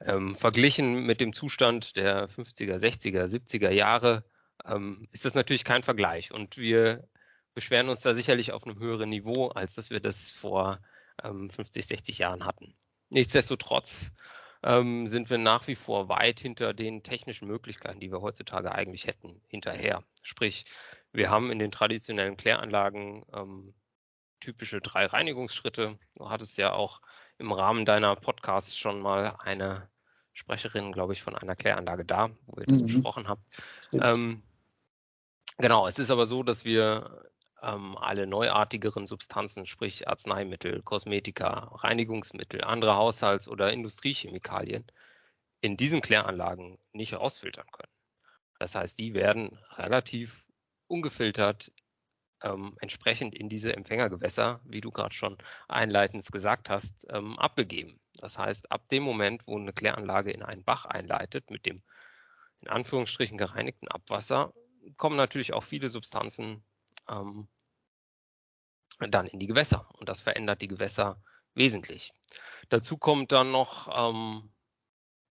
ähm, 0.00 0.36
verglichen 0.36 1.04
mit 1.06 1.20
dem 1.20 1.32
Zustand 1.32 1.96
der 1.96 2.28
50er, 2.28 2.76
60er, 2.76 3.24
70er 3.26 3.70
Jahre 3.70 4.24
ähm, 4.64 5.08
ist 5.12 5.24
das 5.24 5.34
natürlich 5.34 5.64
kein 5.64 5.82
Vergleich. 5.82 6.32
Und 6.32 6.56
wir 6.56 7.08
beschweren 7.54 7.88
uns 7.88 8.02
da 8.02 8.14
sicherlich 8.14 8.52
auf 8.52 8.64
einem 8.64 8.78
höheren 8.78 9.10
Niveau, 9.10 9.48
als 9.48 9.74
dass 9.74 9.90
wir 9.90 10.00
das 10.00 10.30
vor 10.30 10.80
ähm, 11.22 11.48
50, 11.48 11.86
60 11.86 12.18
Jahren 12.18 12.44
hatten. 12.44 12.74
Nichtsdestotrotz 13.10 14.12
ähm, 14.62 15.06
sind 15.06 15.30
wir 15.30 15.38
nach 15.38 15.66
wie 15.68 15.76
vor 15.76 16.08
weit 16.08 16.40
hinter 16.40 16.74
den 16.74 17.02
technischen 17.02 17.46
Möglichkeiten, 17.46 18.00
die 18.00 18.10
wir 18.10 18.22
heutzutage 18.22 18.72
eigentlich 18.72 19.06
hätten, 19.06 19.40
hinterher. 19.46 20.02
Sprich, 20.22 20.64
wir 21.14 21.30
haben 21.30 21.50
in 21.50 21.58
den 21.58 21.70
traditionellen 21.70 22.36
Kläranlagen 22.36 23.24
ähm, 23.32 23.74
typische 24.40 24.80
drei 24.80 25.06
Reinigungsschritte. 25.06 25.98
Du 26.16 26.28
hattest 26.28 26.58
ja 26.58 26.72
auch 26.72 27.00
im 27.38 27.52
Rahmen 27.52 27.84
deiner 27.84 28.16
Podcasts 28.16 28.76
schon 28.76 29.00
mal 29.00 29.36
eine 29.38 29.88
Sprecherin, 30.32 30.92
glaube 30.92 31.12
ich, 31.12 31.22
von 31.22 31.36
einer 31.36 31.54
Kläranlage 31.54 32.04
da, 32.04 32.30
wo 32.46 32.60
ihr 32.60 32.66
das 32.66 32.82
mhm. 32.82 32.86
besprochen 32.86 33.28
habt. 33.28 33.42
Ähm, 33.92 34.42
genau, 35.58 35.86
es 35.86 35.98
ist 36.00 36.10
aber 36.10 36.26
so, 36.26 36.42
dass 36.42 36.64
wir 36.64 37.30
ähm, 37.62 37.96
alle 37.96 38.26
neuartigeren 38.26 39.06
Substanzen, 39.06 39.66
sprich 39.66 40.08
Arzneimittel, 40.08 40.82
Kosmetika, 40.82 41.70
Reinigungsmittel, 41.76 42.62
andere 42.64 42.96
Haushalts- 42.96 43.48
oder 43.48 43.72
Industriechemikalien 43.72 44.84
in 45.60 45.76
diesen 45.76 46.00
Kläranlagen 46.00 46.78
nicht 46.92 47.14
rausfiltern 47.14 47.66
können. 47.70 47.92
Das 48.58 48.74
heißt, 48.74 48.98
die 48.98 49.14
werden 49.14 49.58
relativ 49.76 50.43
ungefiltert 50.94 51.72
ähm, 52.42 52.76
entsprechend 52.80 53.34
in 53.34 53.48
diese 53.48 53.74
Empfängergewässer, 53.74 54.60
wie 54.64 54.80
du 54.80 54.92
gerade 54.92 55.14
schon 55.14 55.36
einleitend 55.68 56.30
gesagt 56.30 56.70
hast, 56.70 57.06
ähm, 57.10 57.38
abgegeben. 57.38 58.00
Das 58.14 58.38
heißt, 58.38 58.70
ab 58.70 58.88
dem 58.90 59.02
Moment, 59.02 59.42
wo 59.46 59.58
eine 59.58 59.72
Kläranlage 59.72 60.30
in 60.30 60.42
einen 60.42 60.62
Bach 60.62 60.84
einleitet 60.84 61.50
mit 61.50 61.66
dem 61.66 61.82
in 62.60 62.68
Anführungsstrichen 62.68 63.36
gereinigten 63.36 63.88
Abwasser, 63.88 64.54
kommen 64.96 65.16
natürlich 65.16 65.52
auch 65.52 65.64
viele 65.64 65.88
Substanzen 65.88 66.64
ähm, 67.08 67.48
dann 69.00 69.26
in 69.26 69.40
die 69.40 69.46
Gewässer 69.46 69.88
und 69.98 70.08
das 70.08 70.20
verändert 70.20 70.62
die 70.62 70.68
Gewässer 70.68 71.20
wesentlich. 71.54 72.12
Dazu 72.68 72.96
kommt 72.96 73.32
dann 73.32 73.50
noch 73.50 73.88
ähm, 73.92 74.53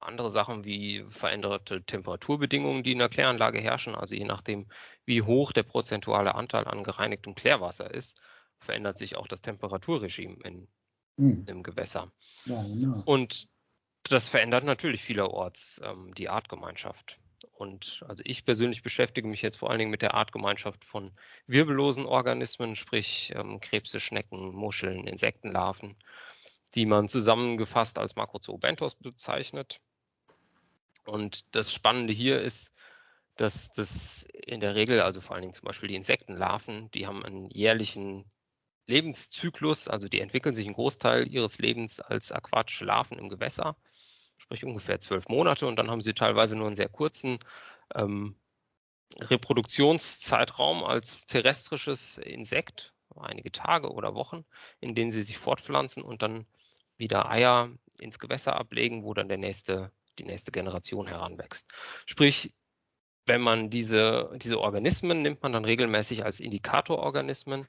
andere 0.06 0.30
Sachen 0.30 0.64
wie 0.64 1.04
veränderte 1.10 1.82
Temperaturbedingungen, 1.82 2.82
die 2.82 2.92
in 2.92 2.98
der 2.98 3.08
Kläranlage 3.08 3.60
herrschen. 3.60 3.94
Also 3.94 4.14
je 4.14 4.24
nachdem, 4.24 4.68
wie 5.04 5.22
hoch 5.22 5.52
der 5.52 5.62
prozentuale 5.62 6.34
Anteil 6.34 6.66
an 6.66 6.84
gereinigtem 6.84 7.34
Klärwasser 7.34 7.90
ist, 7.90 8.20
verändert 8.58 8.98
sich 8.98 9.16
auch 9.16 9.26
das 9.26 9.42
Temperaturregime 9.42 10.36
in, 10.44 10.68
hm. 11.18 11.44
im 11.46 11.62
Gewässer. 11.62 12.12
Ja, 12.46 12.62
genau. 12.62 13.00
Und 13.06 13.48
das 14.04 14.28
verändert 14.28 14.64
natürlich 14.64 15.02
vielerorts 15.02 15.80
ähm, 15.84 16.14
die 16.14 16.28
Artgemeinschaft. 16.28 17.18
Und 17.50 18.04
also 18.08 18.22
ich 18.26 18.44
persönlich 18.44 18.82
beschäftige 18.82 19.28
mich 19.28 19.42
jetzt 19.42 19.56
vor 19.56 19.70
allen 19.70 19.78
Dingen 19.78 19.90
mit 19.90 20.02
der 20.02 20.14
Artgemeinschaft 20.14 20.84
von 20.84 21.12
wirbellosen 21.46 22.06
Organismen, 22.06 22.76
sprich 22.76 23.32
ähm, 23.34 23.60
Krebse, 23.60 24.00
Schnecken, 24.00 24.52
Muscheln, 24.52 25.06
Insektenlarven, 25.06 25.96
die 26.74 26.86
man 26.86 27.08
zusammengefasst 27.08 27.98
als 27.98 28.16
Macrozoobentos 28.16 28.94
bezeichnet. 28.94 29.80
Und 31.04 31.44
das 31.54 31.72
Spannende 31.72 32.12
hier 32.12 32.40
ist, 32.40 32.70
dass 33.36 33.72
das 33.72 34.24
in 34.32 34.60
der 34.60 34.74
Regel, 34.74 35.00
also 35.00 35.20
vor 35.20 35.34
allen 35.34 35.42
Dingen 35.42 35.54
zum 35.54 35.64
Beispiel 35.64 35.88
die 35.88 35.96
Insektenlarven, 35.96 36.90
die 36.92 37.06
haben 37.06 37.24
einen 37.24 37.50
jährlichen 37.50 38.30
Lebenszyklus, 38.86 39.88
also 39.88 40.08
die 40.08 40.20
entwickeln 40.20 40.54
sich 40.54 40.66
einen 40.66 40.74
Großteil 40.74 41.28
ihres 41.28 41.58
Lebens 41.58 42.00
als 42.00 42.32
aquatische 42.32 42.84
Larven 42.84 43.18
im 43.18 43.28
Gewässer, 43.28 43.76
sprich 44.36 44.64
ungefähr 44.64 45.00
zwölf 45.00 45.28
Monate, 45.28 45.66
und 45.66 45.76
dann 45.76 45.90
haben 45.90 46.02
sie 46.02 46.14
teilweise 46.14 46.56
nur 46.56 46.66
einen 46.66 46.76
sehr 46.76 46.88
kurzen 46.88 47.38
ähm, 47.94 48.36
Reproduktionszeitraum 49.20 50.84
als 50.84 51.26
terrestrisches 51.26 52.18
Insekt, 52.18 52.94
einige 53.16 53.52
Tage 53.52 53.90
oder 53.92 54.14
Wochen, 54.14 54.44
in 54.80 54.94
denen 54.94 55.10
sie 55.10 55.22
sich 55.22 55.38
fortpflanzen 55.38 56.02
und 56.02 56.22
dann 56.22 56.46
wieder 56.96 57.30
Eier 57.30 57.70
ins 57.98 58.18
Gewässer 58.18 58.56
ablegen, 58.56 59.04
wo 59.04 59.14
dann 59.14 59.28
der 59.28 59.38
nächste, 59.38 59.92
die 60.18 60.24
nächste 60.24 60.52
Generation 60.52 61.06
heranwächst. 61.06 61.70
Sprich, 62.06 62.54
wenn 63.26 63.40
man 63.40 63.70
diese, 63.70 64.30
diese 64.36 64.60
Organismen 64.60 65.22
nimmt 65.22 65.42
man 65.42 65.52
dann 65.52 65.64
regelmäßig 65.64 66.24
als 66.24 66.40
Indikatororganismen, 66.40 67.68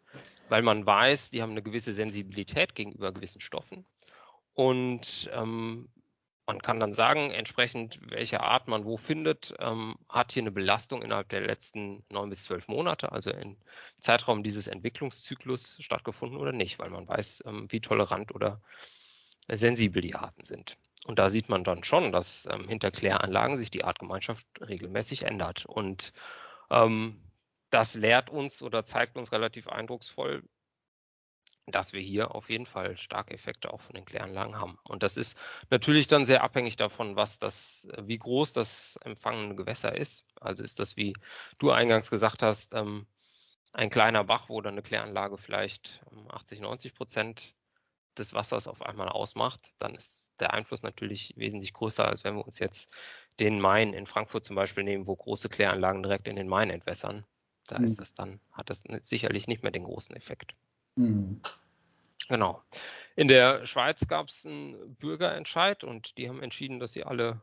weil 0.49 0.63
man 0.63 0.85
weiß, 0.85 1.29
die 1.29 1.41
haben 1.41 1.51
eine 1.51 1.61
gewisse 1.61 1.93
Sensibilität 1.93 2.73
gegenüber 2.75 3.11
gewissen 3.11 3.41
Stoffen. 3.41 3.85
Und 4.53 5.29
ähm, 5.33 5.89
man 6.45 6.59
kann 6.61 6.79
dann 6.79 6.93
sagen, 6.93 7.31
entsprechend 7.31 7.99
welche 8.09 8.41
Art 8.41 8.67
man 8.67 8.83
wo 8.83 8.97
findet, 8.97 9.53
ähm, 9.59 9.95
hat 10.09 10.31
hier 10.31 10.43
eine 10.43 10.51
Belastung 10.51 11.01
innerhalb 11.01 11.29
der 11.29 11.41
letzten 11.41 12.03
neun 12.09 12.29
bis 12.29 12.43
zwölf 12.43 12.67
Monate, 12.67 13.11
also 13.11 13.31
im 13.31 13.57
Zeitraum 13.99 14.43
dieses 14.43 14.67
Entwicklungszyklus 14.67 15.77
stattgefunden 15.79 16.37
oder 16.37 16.51
nicht, 16.51 16.79
weil 16.79 16.89
man 16.89 17.07
weiß, 17.07 17.43
ähm, 17.45 17.67
wie 17.69 17.79
tolerant 17.79 18.35
oder 18.35 18.61
sensibel 19.47 20.01
die 20.01 20.15
Arten 20.15 20.43
sind. 20.43 20.77
Und 21.05 21.19
da 21.19 21.29
sieht 21.29 21.49
man 21.49 21.63
dann 21.63 21.83
schon, 21.83 22.11
dass 22.11 22.47
ähm, 22.51 22.67
hinter 22.67 22.91
Kläranlagen 22.91 23.57
sich 23.57 23.69
die 23.71 23.83
Artgemeinschaft 23.83 24.45
regelmäßig 24.61 25.23
ändert. 25.23 25.65
Und 25.65 26.13
ähm, 26.69 27.21
das 27.69 27.95
lehrt 27.95 28.29
uns 28.29 28.61
oder 28.61 28.85
zeigt 28.85 29.17
uns 29.17 29.31
relativ 29.31 29.67
eindrucksvoll, 29.67 30.43
dass 31.67 31.93
wir 31.93 32.01
hier 32.01 32.35
auf 32.35 32.49
jeden 32.49 32.65
Fall 32.65 32.97
starke 32.97 33.33
Effekte 33.33 33.73
auch 33.73 33.81
von 33.81 33.95
den 33.95 34.05
Kläranlagen 34.05 34.59
haben. 34.59 34.77
Und 34.83 35.03
das 35.03 35.17
ist 35.17 35.37
natürlich 35.69 36.07
dann 36.07 36.25
sehr 36.25 36.43
abhängig 36.43 36.75
davon, 36.75 37.15
was 37.15 37.39
das, 37.39 37.87
wie 38.01 38.17
groß 38.17 38.53
das 38.53 38.97
empfangene 39.03 39.55
Gewässer 39.55 39.95
ist. 39.95 40.25
Also 40.39 40.63
ist 40.63 40.79
das, 40.79 40.97
wie 40.97 41.13
du 41.59 41.71
eingangs 41.71 42.09
gesagt 42.09 42.43
hast, 42.43 42.73
ähm, 42.73 43.07
ein 43.71 43.89
kleiner 43.89 44.23
Bach, 44.23 44.49
wo 44.49 44.61
dann 44.61 44.73
eine 44.73 44.83
Kläranlage 44.83 45.37
vielleicht 45.37 46.01
80, 46.29 46.59
90 46.59 46.93
Prozent 46.93 47.55
des 48.17 48.33
Wassers 48.33 48.67
auf 48.67 48.81
einmal 48.81 49.09
ausmacht, 49.09 49.73
dann 49.79 49.95
ist 49.95 50.31
der 50.43 50.53
Einfluss 50.53 50.83
natürlich 50.83 51.33
wesentlich 51.37 51.73
größer, 51.73 52.05
als 52.05 52.23
wenn 52.23 52.35
wir 52.35 52.45
uns 52.45 52.59
jetzt 52.59 52.89
den 53.39 53.59
Main 53.59 53.93
in 53.93 54.05
Frankfurt 54.05 54.45
zum 54.45 54.55
Beispiel 54.55 54.83
nehmen, 54.83 55.07
wo 55.07 55.15
große 55.15 55.49
Kläranlagen 55.49 56.03
direkt 56.03 56.27
in 56.27 56.35
den 56.35 56.47
Main 56.47 56.69
entwässern. 56.69 57.25
Da 57.67 57.79
mhm. 57.79 57.85
ist 57.85 57.99
das 57.99 58.13
dann, 58.13 58.39
hat 58.51 58.69
das 58.69 58.83
sicherlich 59.01 59.47
nicht 59.47 59.63
mehr 59.63 59.71
den 59.71 59.85
großen 59.85 60.15
Effekt. 60.15 60.53
Mhm. 60.95 61.41
Genau. 62.27 62.61
In 63.15 63.27
der 63.27 63.65
Schweiz 63.65 64.07
gab 64.07 64.29
es 64.29 64.45
einen 64.45 64.95
Bürgerentscheid 64.95 65.83
und 65.83 66.17
die 66.17 66.29
haben 66.29 66.41
entschieden, 66.41 66.79
dass 66.79 66.93
sie 66.93 67.03
alle 67.03 67.41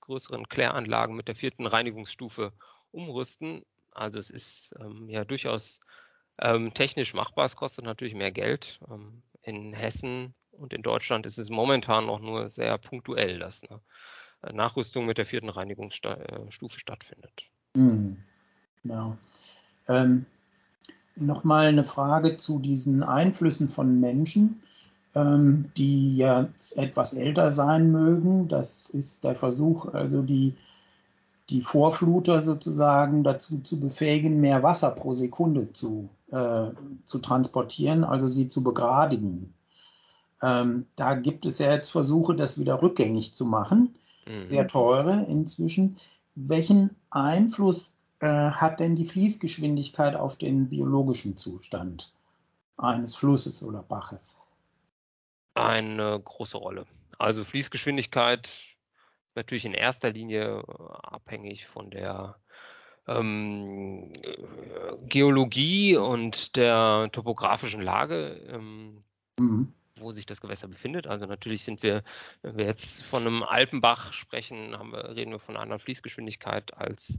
größeren 0.00 0.48
Kläranlagen 0.48 1.14
mit 1.16 1.28
der 1.28 1.36
vierten 1.36 1.66
Reinigungsstufe 1.66 2.52
umrüsten. 2.92 3.64
Also 3.90 4.18
es 4.18 4.30
ist 4.30 4.74
ähm, 4.80 5.08
ja 5.08 5.24
durchaus 5.24 5.80
ähm, 6.38 6.72
technisch 6.74 7.14
machbar. 7.14 7.44
Es 7.44 7.56
kostet 7.56 7.84
natürlich 7.84 8.14
mehr 8.14 8.32
Geld. 8.32 8.80
Ähm, 8.90 9.22
in 9.42 9.72
Hessen 9.72 10.34
und 10.52 10.72
in 10.72 10.82
Deutschland 10.82 11.26
ist 11.26 11.38
es 11.38 11.50
momentan 11.50 12.06
noch 12.06 12.20
nur 12.20 12.48
sehr 12.50 12.78
punktuell, 12.78 13.38
dass 13.38 13.62
eine 14.42 14.56
Nachrüstung 14.56 15.06
mit 15.06 15.18
der 15.18 15.26
vierten 15.26 15.48
Reinigungsstufe 15.48 16.78
stattfindet. 16.78 17.44
Mhm. 17.74 18.18
Genau. 18.82 19.16
Ähm, 19.88 20.26
Nochmal 21.14 21.66
eine 21.66 21.84
Frage 21.84 22.38
zu 22.38 22.58
diesen 22.58 23.02
Einflüssen 23.02 23.68
von 23.68 24.00
Menschen, 24.00 24.62
ähm, 25.14 25.70
die 25.76 26.16
jetzt 26.16 26.78
etwas 26.78 27.12
älter 27.12 27.50
sein 27.50 27.92
mögen. 27.92 28.48
Das 28.48 28.88
ist 28.88 29.24
der 29.24 29.36
Versuch, 29.36 29.92
also 29.92 30.22
die, 30.22 30.54
die 31.50 31.60
Vorfluter 31.60 32.40
sozusagen 32.40 33.24
dazu 33.24 33.60
zu 33.60 33.78
befähigen, 33.78 34.40
mehr 34.40 34.62
Wasser 34.62 34.90
pro 34.92 35.12
Sekunde 35.12 35.74
zu, 35.74 36.08
äh, 36.30 36.68
zu 37.04 37.18
transportieren, 37.18 38.04
also 38.04 38.26
sie 38.26 38.48
zu 38.48 38.64
begradigen. 38.64 39.52
Ähm, 40.42 40.86
da 40.96 41.14
gibt 41.14 41.46
es 41.46 41.58
ja 41.58 41.72
jetzt 41.72 41.90
Versuche, 41.90 42.34
das 42.34 42.58
wieder 42.58 42.82
rückgängig 42.82 43.34
zu 43.34 43.46
machen, 43.46 43.94
mhm. 44.26 44.44
sehr 44.44 44.66
teure 44.66 45.24
inzwischen. 45.26 45.98
Welchen 46.34 46.96
Einfluss 47.10 48.00
äh, 48.20 48.26
hat 48.26 48.80
denn 48.80 48.96
die 48.96 49.06
Fließgeschwindigkeit 49.06 50.16
auf 50.16 50.36
den 50.36 50.68
biologischen 50.68 51.36
Zustand 51.36 52.12
eines 52.76 53.14
Flusses 53.14 53.62
oder 53.62 53.82
Baches? 53.82 54.40
Eine 55.54 56.18
große 56.18 56.56
Rolle. 56.56 56.86
Also 57.18 57.44
Fließgeschwindigkeit 57.44 58.50
natürlich 59.34 59.64
in 59.64 59.74
erster 59.74 60.10
Linie 60.10 60.62
äh, 60.66 60.92
abhängig 61.02 61.66
von 61.66 61.90
der 61.90 62.36
ähm, 63.06 64.12
Geologie 65.08 65.96
und 65.96 66.56
der 66.56 67.08
topografischen 67.12 67.82
Lage, 67.82 68.40
ähm, 68.48 69.04
mhm. 69.38 69.72
Wo 70.02 70.12
sich 70.12 70.26
das 70.26 70.40
Gewässer 70.40 70.68
befindet. 70.68 71.06
Also 71.06 71.26
natürlich 71.26 71.64
sind 71.64 71.82
wir, 71.82 72.02
wenn 72.42 72.56
wir 72.56 72.66
jetzt 72.66 73.02
von 73.04 73.26
einem 73.26 73.42
Alpenbach 73.42 74.12
sprechen, 74.12 74.70
wir, 74.70 75.16
reden 75.16 75.32
wir 75.32 75.38
von 75.38 75.56
einer 75.56 75.62
anderen 75.62 75.80
Fließgeschwindigkeit 75.80 76.74
als 76.74 77.18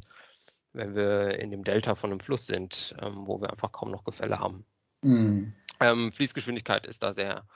wenn 0.73 0.95
wir 0.95 1.39
in 1.39 1.51
dem 1.51 1.63
Delta 1.63 1.95
von 1.95 2.11
einem 2.11 2.19
Fluss 2.19 2.47
sind, 2.47 2.95
ähm, 2.99 3.27
wo 3.27 3.39
wir 3.39 3.51
einfach 3.51 3.71
kaum 3.71 3.91
noch 3.91 4.03
Gefälle 4.03 4.39
haben. 4.39 4.65
Mhm. 5.01 5.53
Ähm, 5.79 6.11
Fließgeschwindigkeit 6.11 6.87
ist 6.87 7.03
da 7.03 7.13
sehr 7.13 7.47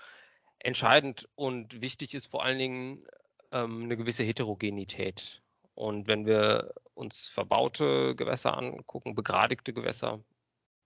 entscheidend 0.59 1.27
und 1.35 1.81
wichtig 1.81 2.13
ist 2.13 2.27
vor 2.27 2.43
allen 2.43 2.59
Dingen 2.59 3.05
ähm, 3.51 3.83
eine 3.83 3.97
gewisse 3.97 4.23
Heterogenität. 4.23 5.41
Und 5.73 6.07
wenn 6.07 6.25
wir 6.25 6.73
uns 6.93 7.29
verbaute 7.29 8.15
Gewässer 8.15 8.57
angucken, 8.57 9.15
begradigte 9.15 9.73
Gewässer, 9.73 10.23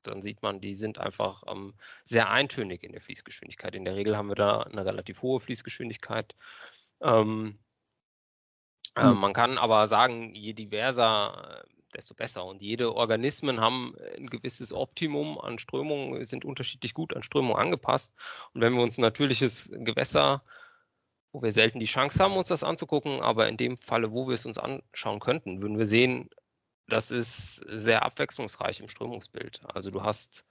dann 0.07 0.21
sieht 0.21 0.41
man, 0.41 0.61
die 0.61 0.73
sind 0.73 0.97
einfach 0.97 1.43
ähm, 1.47 1.73
sehr 2.05 2.29
eintönig 2.29 2.83
in 2.83 2.91
der 2.91 3.01
Fließgeschwindigkeit. 3.01 3.75
In 3.75 3.85
der 3.85 3.95
Regel 3.95 4.17
haben 4.17 4.29
wir 4.29 4.35
da 4.35 4.61
eine 4.61 4.85
relativ 4.85 5.21
hohe 5.21 5.39
Fließgeschwindigkeit. 5.39 6.35
Ähm, 7.01 7.59
äh, 8.95 9.11
man 9.11 9.33
kann 9.33 9.57
aber 9.57 9.87
sagen, 9.87 10.33
je 10.33 10.53
diverser 10.53 11.63
desto 11.93 12.13
besser. 12.13 12.45
Und 12.45 12.61
jede 12.61 12.95
Organismen 12.95 13.61
haben 13.61 13.95
ein 14.17 14.27
gewisses 14.27 14.73
Optimum 14.73 15.39
an 15.39 15.59
Strömung, 15.59 16.23
sind 16.25 16.45
unterschiedlich 16.45 16.93
gut 16.93 17.15
an 17.15 17.23
Strömung 17.23 17.55
angepasst. 17.57 18.13
Und 18.53 18.61
wenn 18.61 18.73
wir 18.73 18.81
uns 18.81 18.97
ein 18.97 19.01
natürliches 19.01 19.69
Gewässer, 19.71 20.43
wo 21.31 21.41
wir 21.41 21.51
selten 21.51 21.79
die 21.79 21.85
Chance 21.85 22.19
haben, 22.19 22.35
uns 22.35 22.49
das 22.49 22.63
anzugucken, 22.63 23.21
aber 23.21 23.47
in 23.47 23.57
dem 23.57 23.77
Falle, 23.77 24.11
wo 24.11 24.27
wir 24.27 24.35
es 24.35 24.45
uns 24.45 24.57
anschauen 24.57 25.19
könnten, 25.19 25.61
würden 25.61 25.77
wir 25.77 25.85
sehen, 25.85 26.29
das 26.91 27.11
ist 27.11 27.55
sehr 27.67 28.03
abwechslungsreich 28.03 28.79
im 28.79 28.89
Strömungsbild. 28.89 29.61
Also 29.65 29.91
du 29.91 30.03
hast 30.03 30.45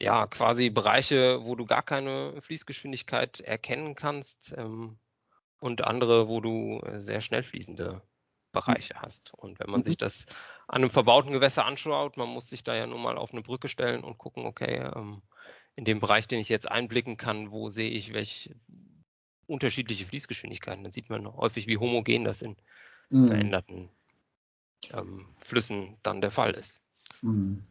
ja 0.00 0.26
quasi 0.26 0.70
Bereiche, 0.70 1.44
wo 1.44 1.54
du 1.54 1.64
gar 1.66 1.82
keine 1.82 2.40
Fließgeschwindigkeit 2.42 3.40
erkennen 3.40 3.94
kannst 3.94 4.52
ähm, 4.56 4.98
und 5.60 5.84
andere, 5.84 6.26
wo 6.28 6.40
du 6.40 6.82
sehr 6.96 7.20
schnell 7.20 7.44
fließende 7.44 8.02
Bereiche 8.50 9.00
hast. 9.00 9.32
Und 9.34 9.60
wenn 9.60 9.70
man 9.70 9.80
mhm. 9.80 9.84
sich 9.84 9.96
das 9.96 10.26
an 10.66 10.82
einem 10.82 10.90
verbauten 10.90 11.32
Gewässer 11.32 11.64
anschaut, 11.64 12.16
man 12.16 12.28
muss 12.28 12.48
sich 12.48 12.64
da 12.64 12.74
ja 12.74 12.86
nur 12.86 12.98
mal 12.98 13.16
auf 13.16 13.30
eine 13.30 13.42
Brücke 13.42 13.68
stellen 13.68 14.02
und 14.02 14.18
gucken, 14.18 14.44
okay, 14.44 14.90
ähm, 14.94 15.22
in 15.76 15.84
dem 15.84 16.00
Bereich, 16.00 16.26
den 16.26 16.40
ich 16.40 16.48
jetzt 16.48 16.68
einblicken 16.68 17.16
kann, 17.16 17.52
wo 17.52 17.68
sehe 17.68 17.90
ich 17.90 18.12
welche 18.12 18.56
unterschiedliche 19.46 20.06
Fließgeschwindigkeiten, 20.06 20.82
dann 20.82 20.92
sieht 20.92 21.08
man 21.08 21.26
häufig, 21.26 21.68
wie 21.68 21.78
homogen 21.78 22.24
das 22.24 22.42
in 22.42 22.56
mhm. 23.10 23.28
veränderten 23.28 23.90
ähm, 24.92 25.26
Flüssen 25.40 25.96
dann 26.02 26.20
der 26.20 26.30
Fall 26.30 26.52
ist. 26.52 26.80
Mhm. 27.20 27.62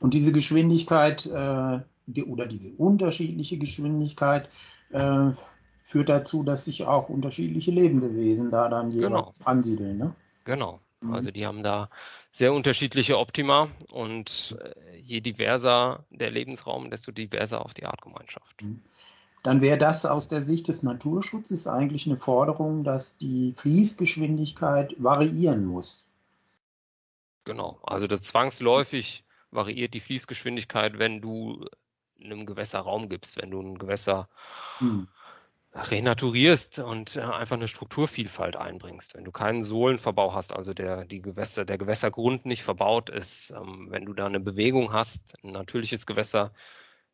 Und 0.00 0.14
diese 0.14 0.32
Geschwindigkeit 0.32 1.26
äh, 1.26 1.80
die, 2.06 2.24
oder 2.24 2.46
diese 2.46 2.72
unterschiedliche 2.72 3.58
Geschwindigkeit 3.58 4.48
äh, 4.90 5.30
führt 5.80 6.08
dazu, 6.08 6.42
dass 6.42 6.64
sich 6.64 6.84
auch 6.84 7.08
unterschiedliche 7.08 7.70
Lebewesen 7.70 8.50
da 8.50 8.68
dann 8.68 8.90
jeweils 8.90 9.08
genau. 9.08 9.32
ansiedeln. 9.44 9.98
Ne? 9.98 10.14
Genau. 10.44 10.80
Mhm. 11.00 11.14
Also 11.14 11.30
die 11.30 11.46
haben 11.46 11.62
da 11.62 11.90
sehr 12.32 12.52
unterschiedliche 12.52 13.18
Optima 13.18 13.68
und 13.90 14.56
äh, 14.60 14.98
je 14.98 15.20
diverser 15.20 16.04
der 16.10 16.30
Lebensraum, 16.30 16.90
desto 16.90 17.12
diverser 17.12 17.64
auch 17.64 17.72
die 17.72 17.86
Artgemeinschaft. 17.86 18.62
Mhm. 18.62 18.80
Dann 19.44 19.60
wäre 19.60 19.78
das 19.78 20.04
aus 20.04 20.28
der 20.28 20.42
Sicht 20.42 20.68
des 20.68 20.82
Naturschutzes 20.82 21.68
eigentlich 21.68 22.06
eine 22.06 22.16
Forderung, 22.16 22.82
dass 22.82 23.18
die 23.18 23.54
Fließgeschwindigkeit 23.56 24.96
variieren 24.98 25.64
muss. 25.64 26.07
Genau, 27.48 27.80
also 27.82 28.06
das 28.06 28.20
zwangsläufig 28.20 29.24
variiert 29.50 29.94
die 29.94 30.00
Fließgeschwindigkeit, 30.00 30.98
wenn 30.98 31.22
du 31.22 31.64
einem 32.22 32.44
Gewässer 32.44 32.80
Raum 32.80 33.08
gibst, 33.08 33.40
wenn 33.40 33.50
du 33.50 33.62
ein 33.62 33.78
Gewässer 33.78 34.28
mhm 34.80 35.08
renaturierst 35.74 36.78
und 36.78 37.16
äh, 37.16 37.20
einfach 37.20 37.56
eine 37.56 37.68
Strukturvielfalt 37.68 38.56
einbringst. 38.56 39.14
Wenn 39.14 39.24
du 39.24 39.30
keinen 39.30 39.62
Sohlenverbau 39.62 40.34
hast, 40.34 40.52
also 40.52 40.74
der, 40.74 41.04
die 41.04 41.22
Gewässer, 41.22 41.64
der 41.64 41.78
Gewässergrund 41.78 42.46
nicht 42.46 42.62
verbaut 42.62 43.10
ist, 43.10 43.50
ähm, 43.50 43.86
wenn 43.90 44.06
du 44.06 44.14
da 44.14 44.26
eine 44.26 44.40
Bewegung 44.40 44.92
hast, 44.92 45.36
ein 45.44 45.52
natürliches 45.52 46.06
Gewässer, 46.06 46.52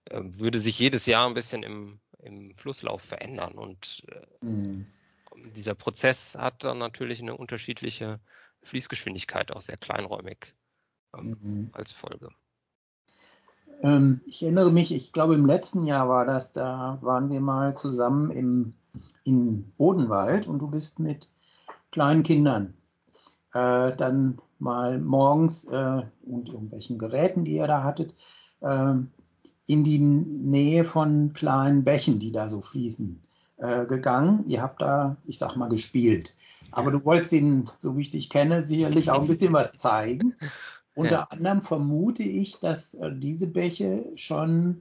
äh, 0.06 0.20
würde 0.22 0.60
sich 0.60 0.78
jedes 0.78 1.06
Jahr 1.06 1.26
ein 1.26 1.34
bisschen 1.34 1.62
im, 1.62 2.00
im 2.22 2.56
Flusslauf 2.56 3.02
verändern. 3.02 3.54
Und 3.54 4.04
äh, 4.08 4.46
mhm. 4.46 4.86
dieser 5.54 5.74
Prozess 5.74 6.34
hat 6.36 6.64
dann 6.64 6.78
natürlich 6.78 7.20
eine 7.20 7.36
unterschiedliche 7.36 8.20
Fließgeschwindigkeit, 8.64 9.52
auch 9.52 9.62
sehr 9.62 9.76
kleinräumig 9.76 10.54
ähm, 11.16 11.36
mhm. 11.40 11.70
als 11.72 11.92
Folge. 11.92 12.30
Ähm, 13.82 14.20
ich 14.26 14.42
erinnere 14.42 14.70
mich, 14.70 14.92
ich 14.92 15.12
glaube 15.12 15.34
im 15.34 15.46
letzten 15.46 15.86
Jahr 15.86 16.08
war 16.08 16.24
das, 16.24 16.52
da 16.52 16.98
waren 17.02 17.30
wir 17.30 17.40
mal 17.40 17.76
zusammen 17.76 18.30
im, 18.30 18.74
in 19.24 19.72
Odenwald 19.76 20.46
und 20.46 20.60
du 20.60 20.70
bist 20.70 21.00
mit 21.00 21.28
kleinen 21.90 22.22
Kindern 22.22 22.74
äh, 23.52 23.94
dann 23.96 24.38
mal 24.58 24.98
morgens 24.98 25.64
äh, 25.64 26.02
und 26.22 26.48
irgendwelchen 26.48 26.98
Geräten, 26.98 27.44
die 27.44 27.54
ihr 27.54 27.66
da 27.66 27.82
hattet, 27.82 28.14
äh, 28.60 28.94
in 29.66 29.84
die 29.84 29.98
Nähe 29.98 30.84
von 30.84 31.32
kleinen 31.32 31.84
Bächen, 31.84 32.18
die 32.18 32.32
da 32.32 32.48
so 32.48 32.60
fließen, 32.60 33.22
äh, 33.56 33.86
gegangen. 33.86 34.44
Ihr 34.48 34.62
habt 34.62 34.82
da, 34.82 35.16
ich 35.24 35.38
sag 35.38 35.56
mal, 35.56 35.68
gespielt. 35.68 36.36
Aber 36.72 36.90
du 36.90 37.04
wolltest 37.04 37.32
ihnen, 37.32 37.70
so 37.76 37.96
wie 37.96 38.02
ich 38.02 38.10
dich 38.10 38.30
kenne, 38.30 38.64
sicherlich 38.64 39.10
auch 39.10 39.20
ein 39.20 39.28
bisschen 39.28 39.52
was 39.52 39.72
zeigen. 39.78 40.34
Unter 40.94 41.12
ja. 41.12 41.26
anderem 41.30 41.62
vermute 41.62 42.22
ich, 42.22 42.60
dass 42.60 42.94
äh, 42.94 43.10
diese 43.12 43.50
Bäche 43.52 44.04
schon 44.14 44.80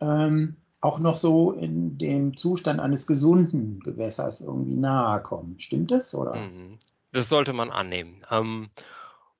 ähm, 0.00 0.56
auch 0.80 0.98
noch 0.98 1.16
so 1.16 1.52
in 1.52 1.98
dem 1.98 2.36
Zustand 2.36 2.80
eines 2.80 3.06
gesunden 3.06 3.80
Gewässers 3.80 4.40
irgendwie 4.40 4.76
nahe 4.76 5.20
kommen. 5.20 5.58
Stimmt 5.58 5.90
das? 5.90 6.14
Oder? 6.14 6.34
Mhm. 6.36 6.78
Das 7.12 7.28
sollte 7.28 7.52
man 7.52 7.70
annehmen. 7.70 8.22
Ähm, 8.30 8.68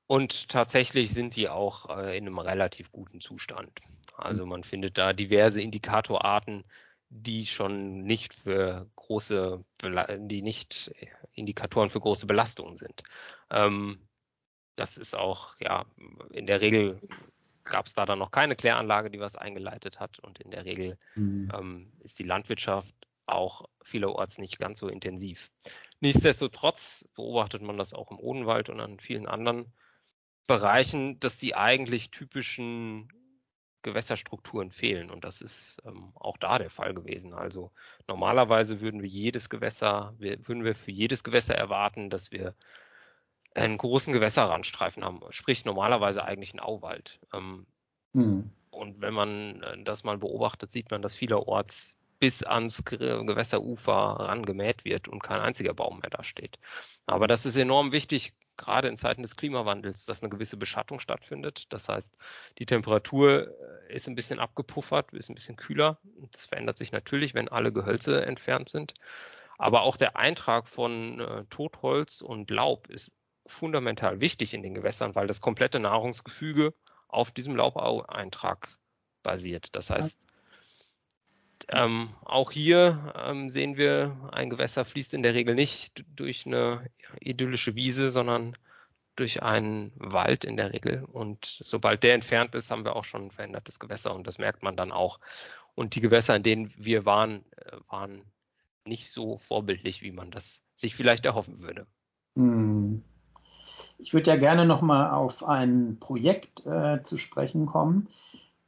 und 0.06 0.48
tatsächlich 0.48 1.10
sind 1.12 1.32
sie 1.32 1.48
auch 1.48 1.96
äh, 1.96 2.16
in 2.16 2.26
einem 2.26 2.38
relativ 2.38 2.90
guten 2.92 3.20
Zustand. 3.20 3.80
Also 4.16 4.44
mhm. 4.44 4.50
man 4.50 4.64
findet 4.64 4.98
da 4.98 5.12
diverse 5.12 5.60
Indikatorarten, 5.60 6.64
die 7.08 7.46
schon 7.46 8.02
nicht 8.02 8.34
für 8.34 8.88
große, 8.96 9.64
die 10.18 10.42
nicht 10.42 10.90
Indikatoren 11.32 11.90
für 11.90 12.00
große 12.00 12.26
Belastungen 12.26 12.76
sind. 12.76 13.02
Ähm, 13.50 14.06
das 14.76 14.96
ist 14.96 15.14
auch, 15.14 15.54
ja, 15.60 15.86
in 16.30 16.46
der 16.46 16.60
Regel 16.60 16.98
gab 17.64 17.86
es 17.86 17.94
da 17.94 18.06
dann 18.06 18.18
noch 18.18 18.30
keine 18.30 18.56
Kläranlage, 18.56 19.10
die 19.10 19.20
was 19.20 19.36
eingeleitet 19.36 20.00
hat. 20.00 20.18
Und 20.18 20.38
in 20.40 20.50
der 20.50 20.64
Regel 20.64 20.98
mhm. 21.14 21.50
ähm, 21.54 21.92
ist 22.00 22.18
die 22.18 22.24
Landwirtschaft 22.24 22.94
auch 23.26 23.64
vielerorts 23.82 24.38
nicht 24.38 24.58
ganz 24.58 24.78
so 24.78 24.88
intensiv. 24.88 25.50
Nichtsdestotrotz 26.00 27.08
beobachtet 27.14 27.62
man 27.62 27.78
das 27.78 27.92
auch 27.92 28.10
im 28.10 28.20
Odenwald 28.20 28.68
und 28.68 28.80
an 28.80 29.00
vielen 29.00 29.26
anderen 29.26 29.72
Bereichen, 30.46 31.18
dass 31.18 31.38
die 31.38 31.56
eigentlich 31.56 32.10
typischen 32.10 33.12
Gewässerstrukturen 33.86 34.70
fehlen. 34.70 35.10
Und 35.10 35.24
das 35.24 35.40
ist 35.40 35.78
ähm, 35.86 36.12
auch 36.14 36.36
da 36.36 36.58
der 36.58 36.70
Fall 36.70 36.92
gewesen. 36.92 37.32
Also 37.32 37.70
normalerweise 38.06 38.80
würden 38.80 39.02
wir 39.02 39.08
jedes 39.08 39.48
Gewässer, 39.48 40.14
wir, 40.18 40.46
würden 40.46 40.64
wir 40.64 40.74
für 40.74 40.90
jedes 40.90 41.24
Gewässer 41.24 41.54
erwarten, 41.54 42.10
dass 42.10 42.32
wir 42.32 42.54
einen 43.54 43.78
großen 43.78 44.12
Gewässerrandstreifen 44.12 45.04
haben, 45.04 45.20
sprich 45.30 45.64
normalerweise 45.64 46.24
eigentlich 46.24 46.52
ein 46.52 46.60
Auwald. 46.60 47.18
Ähm, 47.32 47.66
mhm. 48.12 48.50
Und 48.70 49.00
wenn 49.00 49.14
man 49.14 49.62
äh, 49.62 49.82
das 49.82 50.04
mal 50.04 50.18
beobachtet, 50.18 50.70
sieht 50.70 50.90
man, 50.90 51.00
dass 51.00 51.14
vielerorts 51.14 51.94
bis 52.18 52.42
ans 52.42 52.84
Gewässerufer 52.84 53.92
rangemäht 53.92 54.84
wird 54.84 55.06
und 55.06 55.22
kein 55.22 55.40
einziger 55.40 55.74
Baum 55.74 56.00
mehr 56.00 56.10
da 56.10 56.24
steht. 56.24 56.58
Aber 57.04 57.26
das 57.26 57.44
ist 57.44 57.58
enorm 57.58 57.92
wichtig, 57.92 58.32
gerade 58.56 58.88
in 58.88 58.96
Zeiten 58.96 59.22
des 59.22 59.36
Klimawandels, 59.36 60.04
dass 60.06 60.22
eine 60.22 60.30
gewisse 60.30 60.56
Beschattung 60.56 61.00
stattfindet. 61.00 61.72
Das 61.72 61.88
heißt, 61.88 62.16
die 62.58 62.66
Temperatur 62.66 63.48
äh, 63.88 63.94
ist 63.94 64.08
ein 64.08 64.14
bisschen 64.14 64.38
abgepuffert, 64.38 65.12
ist 65.12 65.28
ein 65.28 65.34
bisschen 65.34 65.56
kühler. 65.56 65.98
Das 66.32 66.46
verändert 66.46 66.76
sich 66.76 66.92
natürlich, 66.92 67.34
wenn 67.34 67.48
alle 67.48 67.72
Gehölze 67.72 68.24
entfernt 68.24 68.68
sind. 68.68 68.94
Aber 69.58 69.82
auch 69.82 69.96
der 69.96 70.16
Eintrag 70.16 70.68
von 70.68 71.20
äh, 71.20 71.44
Totholz 71.50 72.20
und 72.20 72.50
Laub 72.50 72.88
ist 72.88 73.12
fundamental 73.46 74.20
wichtig 74.20 74.54
in 74.54 74.62
den 74.62 74.74
Gewässern, 74.74 75.14
weil 75.14 75.26
das 75.26 75.40
komplette 75.40 75.78
Nahrungsgefüge 75.78 76.74
auf 77.08 77.30
diesem 77.30 77.56
Laubeintrag 77.56 78.76
basiert. 79.22 79.74
Das 79.74 79.90
heißt, 79.90 80.18
ähm, 81.68 82.10
auch 82.24 82.52
hier 82.52 83.12
ähm, 83.18 83.50
sehen 83.50 83.76
wir, 83.76 84.16
ein 84.32 84.50
Gewässer 84.50 84.84
fließt 84.84 85.14
in 85.14 85.22
der 85.22 85.34
Regel 85.34 85.54
nicht 85.54 86.04
durch 86.14 86.46
eine 86.46 86.88
idyllische 87.20 87.74
Wiese, 87.74 88.10
sondern 88.10 88.56
durch 89.16 89.42
einen 89.42 89.92
Wald 89.96 90.44
in 90.44 90.56
der 90.56 90.72
Regel. 90.72 91.04
Und 91.04 91.58
sobald 91.62 92.02
der 92.02 92.14
entfernt 92.14 92.54
ist, 92.54 92.70
haben 92.70 92.84
wir 92.84 92.94
auch 92.94 93.04
schon 93.04 93.24
ein 93.24 93.30
verändertes 93.30 93.80
Gewässer 93.80 94.14
und 94.14 94.26
das 94.26 94.38
merkt 94.38 94.62
man 94.62 94.76
dann 94.76 94.92
auch. 94.92 95.18
Und 95.74 95.94
die 95.94 96.00
Gewässer, 96.00 96.36
in 96.36 96.42
denen 96.42 96.74
wir 96.76 97.04
waren, 97.04 97.44
äh, 97.56 97.76
waren 97.88 98.22
nicht 98.84 99.10
so 99.10 99.38
vorbildlich, 99.38 100.02
wie 100.02 100.12
man 100.12 100.30
das 100.30 100.60
sich 100.74 100.94
vielleicht 100.94 101.24
erhoffen 101.24 101.60
würde. 101.60 101.86
Hm. 102.36 103.02
Ich 103.98 104.12
würde 104.12 104.30
ja 104.30 104.36
gerne 104.36 104.66
noch 104.66 104.82
mal 104.82 105.10
auf 105.10 105.42
ein 105.42 105.98
Projekt 105.98 106.66
äh, 106.66 107.02
zu 107.02 107.16
sprechen 107.16 107.66
kommen, 107.66 108.08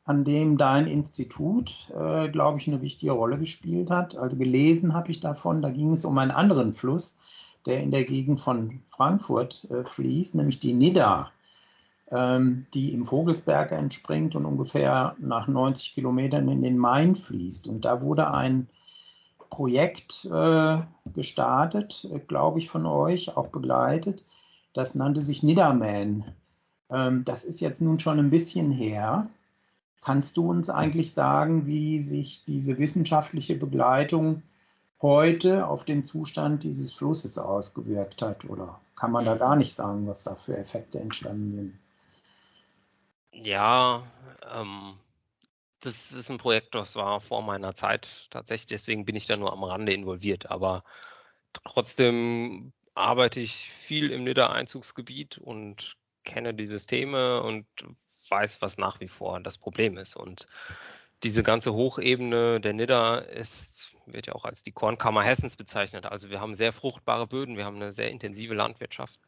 an 0.08 0.24
dem 0.24 0.56
dein 0.56 0.86
Institut, 0.86 1.90
äh, 1.94 2.30
glaube 2.30 2.58
ich, 2.58 2.66
eine 2.66 2.80
wichtige 2.80 3.12
Rolle 3.12 3.36
gespielt 3.36 3.90
hat. 3.90 4.16
Also 4.16 4.38
gelesen 4.38 4.94
habe 4.94 5.10
ich 5.10 5.20
davon, 5.20 5.60
da 5.60 5.68
ging 5.68 5.92
es 5.92 6.06
um 6.06 6.16
einen 6.16 6.30
anderen 6.30 6.72
Fluss, 6.72 7.18
der 7.66 7.82
in 7.82 7.90
der 7.90 8.04
Gegend 8.04 8.40
von 8.40 8.80
Frankfurt 8.86 9.70
äh, 9.70 9.84
fließt, 9.84 10.34
nämlich 10.34 10.60
die 10.60 10.72
Nidda, 10.72 11.30
ähm, 12.10 12.64
die 12.72 12.94
im 12.94 13.04
Vogelsberg 13.04 13.70
entspringt 13.72 14.34
und 14.34 14.46
ungefähr 14.46 15.14
nach 15.18 15.46
90 15.46 15.92
Kilometern 15.92 16.48
in 16.48 16.62
den 16.62 16.78
Main 16.78 17.14
fließt. 17.14 17.68
Und 17.68 17.84
da 17.84 18.00
wurde 18.00 18.32
ein 18.32 18.66
Projekt 19.50 20.24
äh, 20.24 20.78
gestartet, 21.12 22.08
äh, 22.10 22.18
glaube 22.18 22.60
ich, 22.60 22.70
von 22.70 22.86
euch, 22.86 23.36
auch 23.36 23.48
begleitet, 23.48 24.24
das 24.72 24.94
nannte 24.94 25.20
sich 25.20 25.42
Nidderman. 25.42 26.24
Ähm, 26.88 27.26
das 27.26 27.44
ist 27.44 27.60
jetzt 27.60 27.82
nun 27.82 27.98
schon 27.98 28.18
ein 28.18 28.30
bisschen 28.30 28.72
her. 28.72 29.28
Kannst 30.00 30.36
du 30.36 30.48
uns 30.48 30.70
eigentlich 30.70 31.12
sagen, 31.12 31.66
wie 31.66 31.98
sich 31.98 32.44
diese 32.44 32.78
wissenschaftliche 32.78 33.56
Begleitung 33.56 34.42
heute 35.02 35.66
auf 35.66 35.84
den 35.84 36.04
Zustand 36.04 36.62
dieses 36.62 36.92
Flusses 36.92 37.38
ausgewirkt 37.38 38.22
hat? 38.22 38.44
Oder 38.44 38.80
kann 38.96 39.12
man 39.12 39.24
da 39.24 39.36
gar 39.36 39.56
nicht 39.56 39.74
sagen, 39.74 40.06
was 40.06 40.24
da 40.24 40.34
für 40.34 40.56
Effekte 40.56 40.98
entstanden 40.98 41.54
sind? 41.56 41.78
Ja, 43.46 44.02
ähm, 44.52 44.98
das 45.80 46.12
ist 46.12 46.30
ein 46.30 46.38
Projekt, 46.38 46.74
das 46.74 46.96
war 46.96 47.20
vor 47.20 47.42
meiner 47.42 47.74
Zeit 47.74 48.26
tatsächlich, 48.30 48.66
deswegen 48.66 49.04
bin 49.04 49.16
ich 49.16 49.26
da 49.26 49.36
nur 49.36 49.52
am 49.52 49.62
Rande 49.62 49.92
involviert. 49.92 50.50
Aber 50.50 50.84
trotzdem 51.64 52.72
arbeite 52.94 53.40
ich 53.40 53.70
viel 53.70 54.10
im 54.10 54.24
Nidda-Einzugsgebiet 54.24 55.38
und 55.38 55.96
kenne 56.24 56.52
die 56.54 56.66
Systeme 56.66 57.42
und 57.42 57.66
weiß, 58.30 58.62
was 58.62 58.78
nach 58.78 59.00
wie 59.00 59.08
vor 59.08 59.40
das 59.40 59.58
Problem 59.58 59.96
ist. 59.98 60.16
Und 60.16 60.46
diese 61.22 61.42
ganze 61.42 61.72
Hochebene 61.72 62.60
der 62.60 62.72
Nidda 62.72 63.18
ist, 63.18 63.90
wird 64.06 64.26
ja 64.26 64.34
auch 64.34 64.44
als 64.44 64.62
die 64.62 64.72
Kornkammer 64.72 65.22
Hessens 65.22 65.56
bezeichnet. 65.56 66.06
Also 66.06 66.30
wir 66.30 66.40
haben 66.40 66.54
sehr 66.54 66.72
fruchtbare 66.72 67.26
Böden, 67.26 67.56
wir 67.56 67.64
haben 67.64 67.76
eine 67.76 67.92
sehr 67.92 68.10
intensive 68.10 68.54
Landwirtschaft 68.54 69.20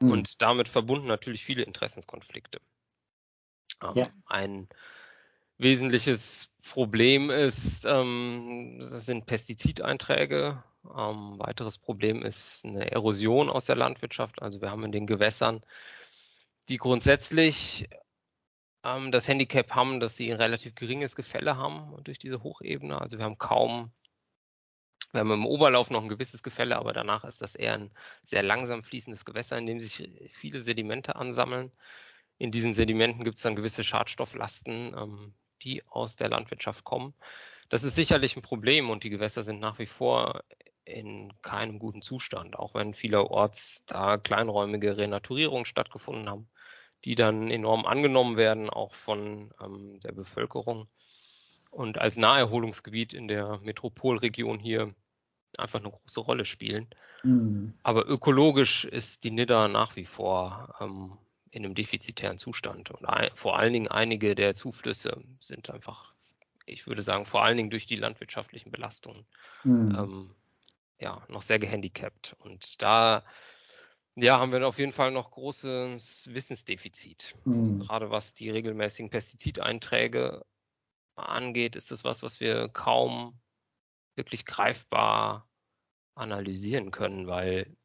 mhm. 0.00 0.12
und 0.12 0.42
damit 0.42 0.68
verbunden 0.68 1.06
natürlich 1.06 1.44
viele 1.44 1.62
Interessenskonflikte. 1.62 2.60
Ähm, 3.82 3.92
ja. 3.94 4.08
Ein 4.26 4.68
wesentliches 5.56 6.50
Problem 6.62 7.30
ist, 7.30 7.84
ähm, 7.84 8.78
das 8.78 9.06
sind 9.06 9.26
Pestizideinträge 9.26 10.62
ähm, 10.96 11.38
weiteres 11.38 11.78
Problem 11.78 12.22
ist 12.22 12.64
eine 12.64 12.90
Erosion 12.90 13.50
aus 13.50 13.64
der 13.64 13.76
Landwirtschaft. 13.76 14.40
Also 14.42 14.60
wir 14.60 14.70
haben 14.70 14.84
in 14.84 14.92
den 14.92 15.06
Gewässern, 15.06 15.62
die 16.68 16.76
grundsätzlich 16.76 17.88
ähm, 18.96 19.12
das 19.12 19.28
Handicap 19.28 19.70
haben, 19.74 20.00
dass 20.00 20.16
sie 20.16 20.30
ein 20.30 20.40
relativ 20.40 20.74
geringes 20.74 21.16
Gefälle 21.16 21.56
haben 21.56 22.02
durch 22.04 22.18
diese 22.18 22.42
Hochebene. 22.42 23.00
Also 23.00 23.18
wir 23.18 23.24
haben 23.24 23.38
kaum, 23.38 23.92
wir 25.12 25.20
haben 25.20 25.32
im 25.32 25.46
Oberlauf 25.46 25.90
noch 25.90 26.02
ein 26.02 26.08
gewisses 26.08 26.42
Gefälle, 26.42 26.76
aber 26.76 26.92
danach 26.92 27.24
ist 27.24 27.40
das 27.40 27.54
eher 27.54 27.74
ein 27.74 27.90
sehr 28.22 28.42
langsam 28.42 28.82
fließendes 28.82 29.24
Gewässer, 29.24 29.58
in 29.58 29.66
dem 29.66 29.80
sich 29.80 30.08
viele 30.34 30.60
Sedimente 30.60 31.16
ansammeln. 31.16 31.72
In 32.38 32.52
diesen 32.52 32.74
Sedimenten 32.74 33.24
gibt 33.24 33.36
es 33.36 33.42
dann 33.42 33.56
gewisse 33.56 33.84
Schadstofflasten, 33.84 34.94
ähm, 34.96 35.34
die 35.62 35.82
aus 35.88 36.16
der 36.16 36.28
Landwirtschaft 36.28 36.84
kommen. 36.84 37.14
Das 37.68 37.84
ist 37.84 37.96
sicherlich 37.96 38.36
ein 38.36 38.42
Problem 38.42 38.90
und 38.90 39.04
die 39.04 39.10
Gewässer 39.10 39.42
sind 39.42 39.60
nach 39.60 39.78
wie 39.78 39.86
vor 39.86 40.42
in 40.84 41.32
keinem 41.42 41.78
guten 41.78 42.00
Zustand, 42.00 42.58
auch 42.58 42.74
wenn 42.74 42.94
vielerorts 42.94 43.84
da 43.86 44.16
kleinräumige 44.16 44.96
Renaturierungen 44.96 45.66
stattgefunden 45.66 46.30
haben, 46.30 46.48
die 47.08 47.14
dann 47.14 47.50
enorm 47.50 47.86
angenommen 47.86 48.36
werden, 48.36 48.68
auch 48.68 48.92
von 48.92 49.50
ähm, 49.64 49.98
der 50.00 50.12
Bevölkerung. 50.12 50.88
Und 51.72 51.96
als 51.96 52.18
Naherholungsgebiet 52.18 53.14
in 53.14 53.28
der 53.28 53.60
Metropolregion 53.62 54.58
hier 54.58 54.94
einfach 55.56 55.80
eine 55.80 55.88
große 55.88 56.20
Rolle 56.20 56.44
spielen. 56.44 56.86
Mhm. 57.22 57.72
Aber 57.82 58.06
ökologisch 58.06 58.84
ist 58.84 59.24
die 59.24 59.30
Nidda 59.30 59.68
nach 59.68 59.96
wie 59.96 60.04
vor 60.04 60.74
ähm, 60.80 61.16
in 61.50 61.64
einem 61.64 61.74
defizitären 61.74 62.36
Zustand. 62.36 62.90
Und 62.90 63.06
ein, 63.06 63.30
vor 63.34 63.58
allen 63.58 63.72
Dingen 63.72 63.88
einige 63.88 64.34
der 64.34 64.54
Zuflüsse 64.54 65.22
sind 65.38 65.70
einfach, 65.70 66.12
ich 66.66 66.86
würde 66.86 67.00
sagen, 67.00 67.24
vor 67.24 67.42
allen 67.42 67.56
Dingen 67.56 67.70
durch 67.70 67.86
die 67.86 67.96
landwirtschaftlichen 67.96 68.70
Belastungen 68.70 69.24
mhm. 69.64 69.96
ähm, 69.98 70.30
ja, 71.00 71.22
noch 71.28 71.40
sehr 71.40 71.58
gehandicapt. 71.58 72.36
Und 72.40 72.82
da 72.82 73.24
ja, 74.20 74.38
haben 74.38 74.52
wir 74.52 74.66
auf 74.66 74.78
jeden 74.78 74.92
Fall 74.92 75.10
noch 75.10 75.30
großes 75.30 76.28
Wissensdefizit. 76.32 77.36
Mhm. 77.44 77.80
Gerade 77.80 78.10
was 78.10 78.34
die 78.34 78.50
regelmäßigen 78.50 79.10
Pestizideinträge 79.10 80.44
angeht, 81.14 81.76
ist 81.76 81.90
das 81.90 82.04
was, 82.04 82.22
was 82.22 82.40
wir 82.40 82.68
kaum 82.68 83.40
wirklich 84.16 84.44
greifbar 84.44 85.48
analysieren 86.14 86.90
können, 86.90 87.26
weil 87.26 87.76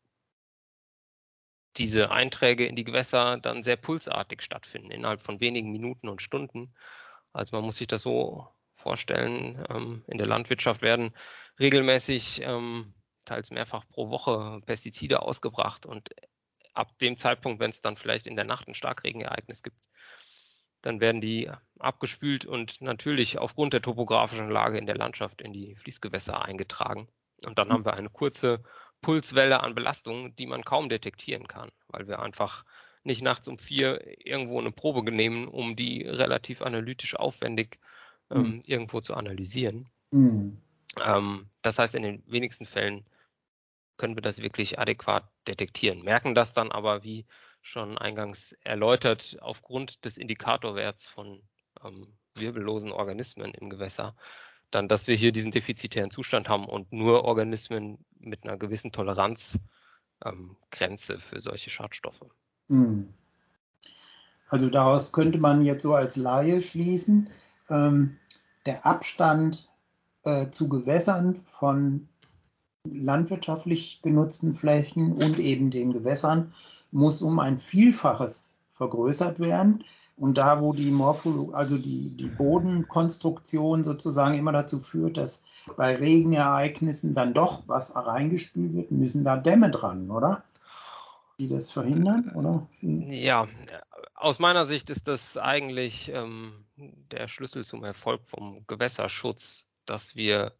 diese 1.78 2.12
Einträge 2.12 2.66
in 2.66 2.76
die 2.76 2.84
Gewässer 2.84 3.38
dann 3.38 3.64
sehr 3.64 3.78
pulsartig 3.78 4.42
stattfinden, 4.42 4.92
innerhalb 4.92 5.22
von 5.22 5.40
wenigen 5.40 5.72
Minuten 5.72 6.08
und 6.08 6.22
Stunden. 6.22 6.74
Also 7.32 7.56
man 7.56 7.66
muss 7.66 7.78
sich 7.78 7.88
das 7.88 8.02
so 8.02 8.48
vorstellen, 8.76 9.64
ähm, 9.70 10.04
in 10.08 10.18
der 10.18 10.28
Landwirtschaft 10.28 10.82
werden 10.82 11.16
regelmäßig 11.60 12.42
ähm, 12.44 12.94
teils 13.26 13.52
mehrfach 13.52 13.88
pro 13.88 14.10
Woche 14.10 14.62
Pestizide 14.66 15.22
ausgebracht 15.22 15.86
und 15.86 16.10
ab 16.74 16.98
dem 17.00 17.18
Zeitpunkt, 17.18 17.60
wenn 17.60 17.70
es 17.70 17.82
dann 17.82 17.98
vielleicht 17.98 18.28
in 18.28 18.36
der 18.36 18.46
Nacht 18.46 18.68
ein 18.68 18.76
Starkregenereignis 18.76 19.64
gibt, 19.64 19.78
dann 20.82 21.00
werden 21.00 21.22
die 21.22 21.50
abgespült 21.80 22.46
und 22.46 22.82
natürlich 22.82 23.38
aufgrund 23.38 23.74
der 23.74 23.82
topografischen 23.82 24.50
Lage 24.50 24.78
in 24.78 24.86
der 24.86 24.98
Landschaft 24.98 25.42
in 25.42 25.54
die 25.54 25.76
Fließgewässer 25.76 26.44
eingetragen. 26.44 27.08
Und 27.46 27.58
dann 27.58 27.72
haben 27.72 27.86
wir 27.86 27.94
eine 27.94 28.10
kurze 28.10 28.64
Pulswelle 29.02 29.62
an 29.62 29.76
Belastung, 29.76 30.36
die 30.36 30.46
man 30.46 30.64
kaum 30.64 30.90
detektieren 30.90 31.48
kann, 31.48 31.70
weil 31.88 32.08
wir 32.08 32.20
einfach 32.20 32.66
nicht 33.04 33.22
nachts 33.22 33.48
um 33.48 33.58
vier 33.58 34.02
irgendwo 34.26 34.60
eine 34.60 34.72
Probe 34.72 35.10
nehmen, 35.12 35.48
um 35.48 35.76
die 35.76 36.04
relativ 36.04 36.62
analytisch 36.62 37.16
aufwendig 37.16 37.80
ähm, 38.30 38.42
mhm. 38.42 38.62
irgendwo 38.66 39.02
zu 39.02 39.14
analysieren. 39.14 39.90
Mhm. 40.12 40.62
Ähm, 41.02 41.50
das 41.62 41.80
heißt, 41.80 41.96
in 41.96 42.04
den 42.04 42.24
wenigsten 42.28 42.66
Fällen 42.66 43.06
können 43.98 44.16
wir 44.16 44.22
das 44.22 44.42
wirklich 44.42 44.80
adäquat 44.80 45.30
detektieren. 45.48 46.04
Merken 46.04 46.36
das 46.36 46.54
dann 46.54 46.72
aber, 46.72 47.04
wie 47.04 47.26
schon 47.62 47.98
eingangs 47.98 48.54
erläutert, 48.64 49.38
aufgrund 49.42 50.04
des 50.06 50.18
Indikatorwerts 50.18 51.08
von 51.08 51.42
ähm, 51.84 52.08
wirbellosen 52.36 52.92
Organismen 52.92 53.54
im 53.54 53.70
Gewässer, 53.70 54.16
dann, 54.72 54.88
dass 54.88 55.08
wir 55.08 55.16
hier 55.16 55.32
diesen 55.32 55.52
defizitären 55.52 56.12
Zustand 56.12 56.50
haben 56.50 56.66
und 56.66 56.92
nur 56.92 57.24
Organismen 57.24 58.04
mit 58.20 58.44
einer 58.44 58.58
gewissen 58.58 58.92
Toleranzgrenze 58.92 59.62
ähm, 60.26 61.20
für 61.20 61.40
solche 61.40 61.70
Schadstoffe. 61.70 62.26
Hm. 62.70 63.14
Also 64.50 64.70
daraus 64.70 65.14
könnte 65.14 65.40
man 65.40 65.64
jetzt 65.64 65.84
so 65.84 65.96
als 65.96 66.16
Laie 66.16 66.62
schließen, 66.62 67.30
ähm, 67.70 68.20
der 68.66 68.86
Abstand 68.86 69.70
äh, 70.24 70.50
zu 70.50 70.70
Gewässern 70.70 71.36
von 71.36 72.08
landwirtschaftlich 72.86 74.02
genutzten 74.02 74.54
Flächen 74.54 75.14
und 75.14 75.40
eben 75.40 75.72
den 75.72 75.94
Gewässern 75.94 76.54
muss 76.92 77.22
um 77.22 77.40
ein 77.40 77.58
Vielfaches 77.58 78.64
vergrößert 78.74 79.40
werden. 79.40 79.84
Und 80.16 80.38
da, 80.38 80.62
wo 80.62 80.74
die 80.74 80.92
Morphologie, 80.92 81.54
also 81.56 81.78
die, 81.78 82.16
die 82.16 82.28
Bodenkonstruktion 82.28 83.84
sozusagen 83.84 84.38
immer 84.38 84.52
dazu 84.52 84.80
führt, 84.80 85.18
dass 85.18 85.46
bei 85.76 85.96
Regenereignissen 85.96 87.16
dann 87.16 87.34
doch 87.34 87.68
was 87.68 87.96
reingespült 87.96 88.74
wird, 88.74 88.92
müssen 88.92 89.24
da 89.24 89.38
Dämme 89.38 89.72
dran, 89.72 90.12
oder? 90.12 90.44
Die 91.40 91.48
das 91.48 91.72
verhindern, 91.72 92.32
oder? 92.36 92.68
Ja, 92.82 93.48
aus 94.14 94.38
meiner 94.38 94.66
Sicht 94.66 94.92
ist 94.92 95.08
das 95.08 95.36
eigentlich 95.36 96.12
ähm, 96.14 96.64
der 97.12 97.28
Schlüssel 97.28 97.66
zum 97.66 97.84
Erfolg 97.84 98.22
vom 98.28 98.64
Gewässerschutz, 98.68 99.66
dass 99.86 100.16
wir 100.16 100.54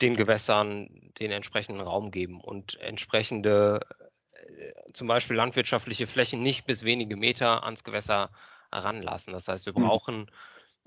den 0.00 0.16
Gewässern 0.16 1.12
den 1.18 1.30
entsprechenden 1.30 1.80
Raum 1.80 2.10
geben 2.10 2.40
und 2.40 2.78
entsprechende 2.80 3.86
äh, 4.32 4.92
zum 4.92 5.06
Beispiel 5.06 5.36
landwirtschaftliche 5.36 6.06
Flächen 6.06 6.42
nicht 6.42 6.66
bis 6.66 6.82
wenige 6.82 7.16
Meter 7.16 7.64
ans 7.64 7.84
Gewässer 7.84 8.30
heranlassen. 8.70 9.32
Das 9.32 9.48
heißt, 9.48 9.66
wir 9.66 9.78
mhm. 9.78 9.84
brauchen 9.84 10.30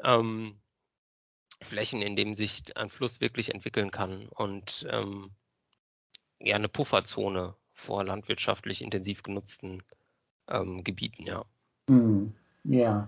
ähm, 0.04 0.60
Flächen, 1.62 2.02
in 2.02 2.16
denen 2.16 2.36
sich 2.36 2.76
ein 2.78 2.90
Fluss 2.90 3.22
wirklich 3.22 3.54
entwickeln 3.54 3.92
kann 3.92 4.28
und 4.30 4.86
ähm, 4.90 5.32
ja 6.40 6.56
eine 6.56 6.70
Pufferzone 6.70 7.56
vor 7.74 8.04
landwirtschaftlich 8.04 8.82
intensiv 8.82 9.24
genutzten 9.24 9.84
ähm, 10.50 10.84
Gebieten, 10.84 11.24
ja. 11.24 11.46
Mhm. 11.88 12.36
Ja. 12.64 13.08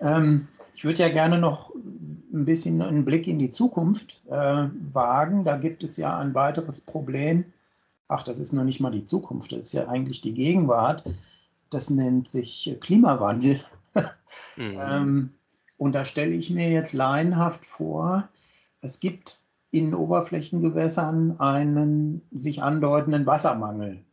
Ähm, 0.00 0.48
ich 0.74 0.84
würde 0.84 1.02
ja 1.02 1.08
gerne 1.08 1.38
noch 1.38 1.74
ein 1.74 2.44
bisschen 2.44 2.82
einen 2.82 3.04
Blick 3.04 3.28
in 3.28 3.38
die 3.38 3.52
Zukunft 3.52 4.22
äh, 4.26 4.68
wagen. 4.92 5.44
Da 5.44 5.56
gibt 5.56 5.84
es 5.84 5.96
ja 5.96 6.18
ein 6.18 6.34
weiteres 6.34 6.82
Problem. 6.82 7.44
Ach, 8.08 8.22
das 8.22 8.38
ist 8.38 8.52
noch 8.52 8.64
nicht 8.64 8.80
mal 8.80 8.90
die 8.90 9.04
Zukunft, 9.04 9.52
das 9.52 9.66
ist 9.66 9.72
ja 9.72 9.88
eigentlich 9.88 10.20
die 10.20 10.34
Gegenwart. 10.34 11.04
Das 11.70 11.90
nennt 11.90 12.28
sich 12.28 12.76
Klimawandel. 12.80 13.60
mhm. 14.56 14.78
ähm, 14.78 15.34
und 15.76 15.94
da 15.94 16.04
stelle 16.04 16.34
ich 16.34 16.50
mir 16.50 16.70
jetzt 16.70 16.92
laienhaft 16.92 17.64
vor, 17.64 18.28
es 18.80 19.00
gibt 19.00 19.44
in 19.70 19.94
Oberflächengewässern 19.94 21.40
einen 21.40 22.22
sich 22.30 22.62
andeutenden 22.62 23.26
Wassermangel 23.26 24.04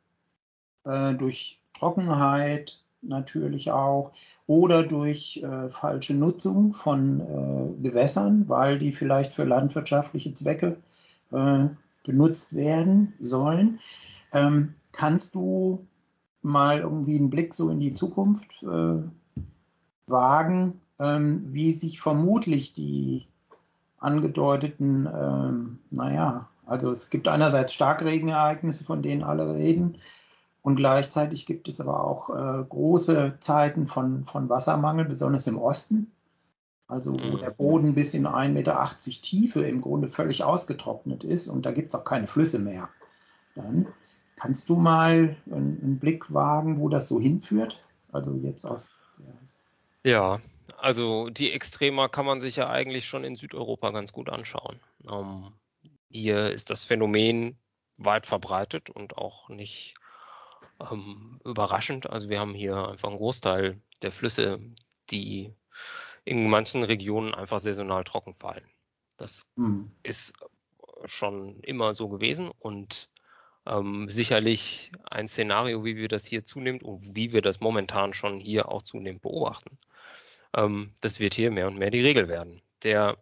äh, 0.85 1.13
durch 1.13 1.59
Trockenheit, 1.73 2.80
natürlich 3.01 3.71
auch, 3.71 4.13
oder 4.47 4.83
durch 4.83 5.41
äh, 5.43 5.69
falsche 5.69 6.13
Nutzung 6.13 6.73
von 6.73 7.19
äh, 7.19 7.83
Gewässern, 7.83 8.45
weil 8.47 8.79
die 8.79 8.91
vielleicht 8.91 9.33
für 9.33 9.43
landwirtschaftliche 9.43 10.33
Zwecke 10.33 10.77
äh, 11.31 11.65
benutzt 12.03 12.55
werden 12.55 13.13
sollen. 13.19 13.79
Ähm, 14.33 14.75
kannst 14.91 15.35
du 15.35 15.85
mal 16.41 16.79
irgendwie 16.79 17.17
einen 17.17 17.29
Blick 17.29 17.53
so 17.53 17.69
in 17.69 17.79
die 17.79 17.93
Zukunft 17.93 18.63
äh, 18.63 19.03
wagen, 20.07 20.81
ähm, 20.99 21.45
wie 21.53 21.71
sich 21.71 21.99
vermutlich 22.01 22.73
die 22.73 23.25
angedeuteten, 23.97 25.07
ähm, 25.07 25.79
naja, 25.91 26.49
also 26.65 26.91
es 26.91 27.09
gibt 27.09 27.27
einerseits 27.27 27.73
Starkregenereignisse, 27.73 28.83
von 28.83 29.01
denen 29.01 29.23
alle 29.23 29.53
reden, 29.53 29.97
und 30.61 30.75
gleichzeitig 30.75 31.45
gibt 31.45 31.67
es 31.67 31.81
aber 31.81 32.03
auch 32.03 32.29
äh, 32.29 32.63
große 32.67 33.37
Zeiten 33.39 33.87
von, 33.87 34.25
von 34.25 34.49
Wassermangel, 34.49 35.05
besonders 35.05 35.47
im 35.47 35.57
Osten. 35.57 36.11
Also 36.87 37.13
wo 37.13 37.37
mhm. 37.37 37.39
der 37.39 37.51
Boden 37.51 37.95
bis 37.95 38.13
in 38.13 38.27
1,80 38.27 38.49
Meter 38.49 38.89
Tiefe 39.21 39.61
im 39.61 39.79
Grunde 39.79 40.09
völlig 40.09 40.43
ausgetrocknet 40.43 41.23
ist 41.23 41.47
und 41.47 41.65
da 41.65 41.71
gibt 41.71 41.87
es 41.87 41.95
auch 41.95 42.03
keine 42.03 42.27
Flüsse 42.27 42.59
mehr. 42.59 42.89
Dann 43.55 43.87
kannst 44.35 44.67
du 44.69 44.75
mal 44.75 45.37
einen, 45.49 45.99
Blick 45.99 46.33
wagen, 46.33 46.77
wo 46.77 46.89
das 46.89 47.07
so 47.07 47.19
hinführt? 47.19 47.81
Also 48.11 48.35
jetzt 48.35 48.65
aus. 48.65 49.05
Ja, 50.03 50.41
also 50.77 51.29
die 51.29 51.51
Extrema 51.51 52.09
kann 52.09 52.25
man 52.25 52.41
sich 52.41 52.57
ja 52.57 52.69
eigentlich 52.69 53.05
schon 53.05 53.23
in 53.23 53.37
Südeuropa 53.37 53.91
ganz 53.91 54.11
gut 54.11 54.29
anschauen. 54.29 54.79
Um, 55.03 55.53
ähm, 55.83 55.91
hier 56.09 56.51
ist 56.51 56.69
das 56.69 56.83
Phänomen 56.83 57.57
weit 57.97 58.25
verbreitet 58.25 58.89
und 58.89 59.17
auch 59.17 59.47
nicht 59.47 59.95
ähm, 60.91 61.39
überraschend. 61.43 62.09
Also 62.09 62.29
wir 62.29 62.39
haben 62.39 62.53
hier 62.53 62.89
einfach 62.89 63.09
einen 63.09 63.17
Großteil 63.17 63.81
der 64.01 64.11
Flüsse, 64.11 64.59
die 65.09 65.53
in 66.23 66.49
manchen 66.49 66.83
Regionen 66.83 67.33
einfach 67.33 67.59
saisonal 67.59 68.03
trocken 68.03 68.33
fallen. 68.33 68.69
Das 69.17 69.43
mhm. 69.55 69.91
ist 70.03 70.33
schon 71.05 71.59
immer 71.61 71.93
so 71.93 72.09
gewesen 72.09 72.51
und 72.59 73.09
ähm, 73.65 74.09
sicherlich 74.09 74.91
ein 75.09 75.27
Szenario, 75.27 75.83
wie 75.85 75.95
wir 75.95 76.07
das 76.07 76.25
hier 76.25 76.45
zunehmend 76.45 76.83
und 76.83 77.15
wie 77.15 77.31
wir 77.31 77.41
das 77.41 77.59
momentan 77.59 78.13
schon 78.13 78.37
hier 78.37 78.69
auch 78.69 78.81
zunehmend 78.81 79.21
beobachten. 79.21 79.77
Ähm, 80.55 80.93
das 81.01 81.19
wird 81.19 81.33
hier 81.33 81.51
mehr 81.51 81.67
und 81.67 81.77
mehr 81.77 81.91
die 81.91 82.01
Regel 82.01 82.27
werden. 82.27 82.61
Der 82.83 83.17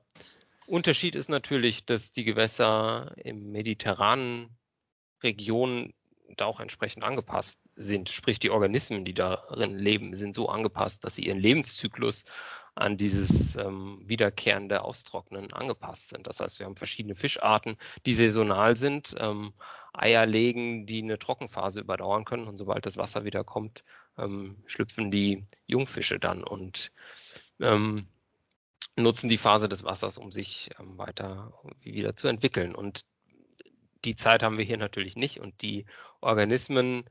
Unterschied 0.67 1.15
ist 1.15 1.30
natürlich, 1.30 1.86
dass 1.86 2.13
die 2.13 2.24
Gewässer 2.24 3.13
im 3.17 3.52
mediterranen 3.52 4.58
Regionen 5.24 5.93
da 6.37 6.45
auch 6.45 6.59
entsprechend 6.59 7.03
angepasst 7.03 7.59
sind. 7.75 8.09
Sprich, 8.09 8.39
die 8.39 8.49
Organismen, 8.49 9.05
die 9.05 9.13
darin 9.13 9.77
leben, 9.77 10.15
sind 10.15 10.33
so 10.33 10.49
angepasst, 10.49 11.03
dass 11.03 11.15
sie 11.15 11.25
ihren 11.25 11.39
Lebenszyklus 11.39 12.23
an 12.75 12.97
dieses 12.97 13.55
ähm, 13.57 14.01
wiederkehrende 14.05 14.83
Austrocknen 14.83 15.51
angepasst 15.53 16.09
sind. 16.09 16.27
Das 16.27 16.39
heißt, 16.39 16.59
wir 16.59 16.65
haben 16.65 16.77
verschiedene 16.77 17.15
Fischarten, 17.15 17.77
die 18.05 18.13
saisonal 18.13 18.75
sind, 18.75 19.15
ähm, 19.19 19.53
Eier 19.93 20.25
legen, 20.25 20.85
die 20.85 21.01
eine 21.01 21.19
Trockenphase 21.19 21.81
überdauern 21.81 22.25
können 22.25 22.47
und 22.47 22.57
sobald 22.57 22.85
das 22.85 22.97
Wasser 22.97 23.25
wieder 23.25 23.43
kommt, 23.43 23.83
ähm, 24.17 24.63
schlüpfen 24.65 25.11
die 25.11 25.45
Jungfische 25.65 26.19
dann 26.19 26.43
und 26.43 26.91
ähm, 27.59 28.07
nutzen 28.95 29.29
die 29.29 29.37
Phase 29.37 29.67
des 29.67 29.83
Wassers, 29.83 30.17
um 30.17 30.31
sich 30.31 30.69
ähm, 30.79 30.97
weiter 30.97 31.53
wieder 31.81 32.15
zu 32.15 32.27
entwickeln. 32.27 32.75
Und 32.75 33.05
die 34.05 34.15
Zeit 34.15 34.43
haben 34.43 34.57
wir 34.57 34.65
hier 34.65 34.77
natürlich 34.77 35.15
nicht 35.15 35.39
und 35.39 35.62
die 35.62 35.85
Organismen 36.21 37.09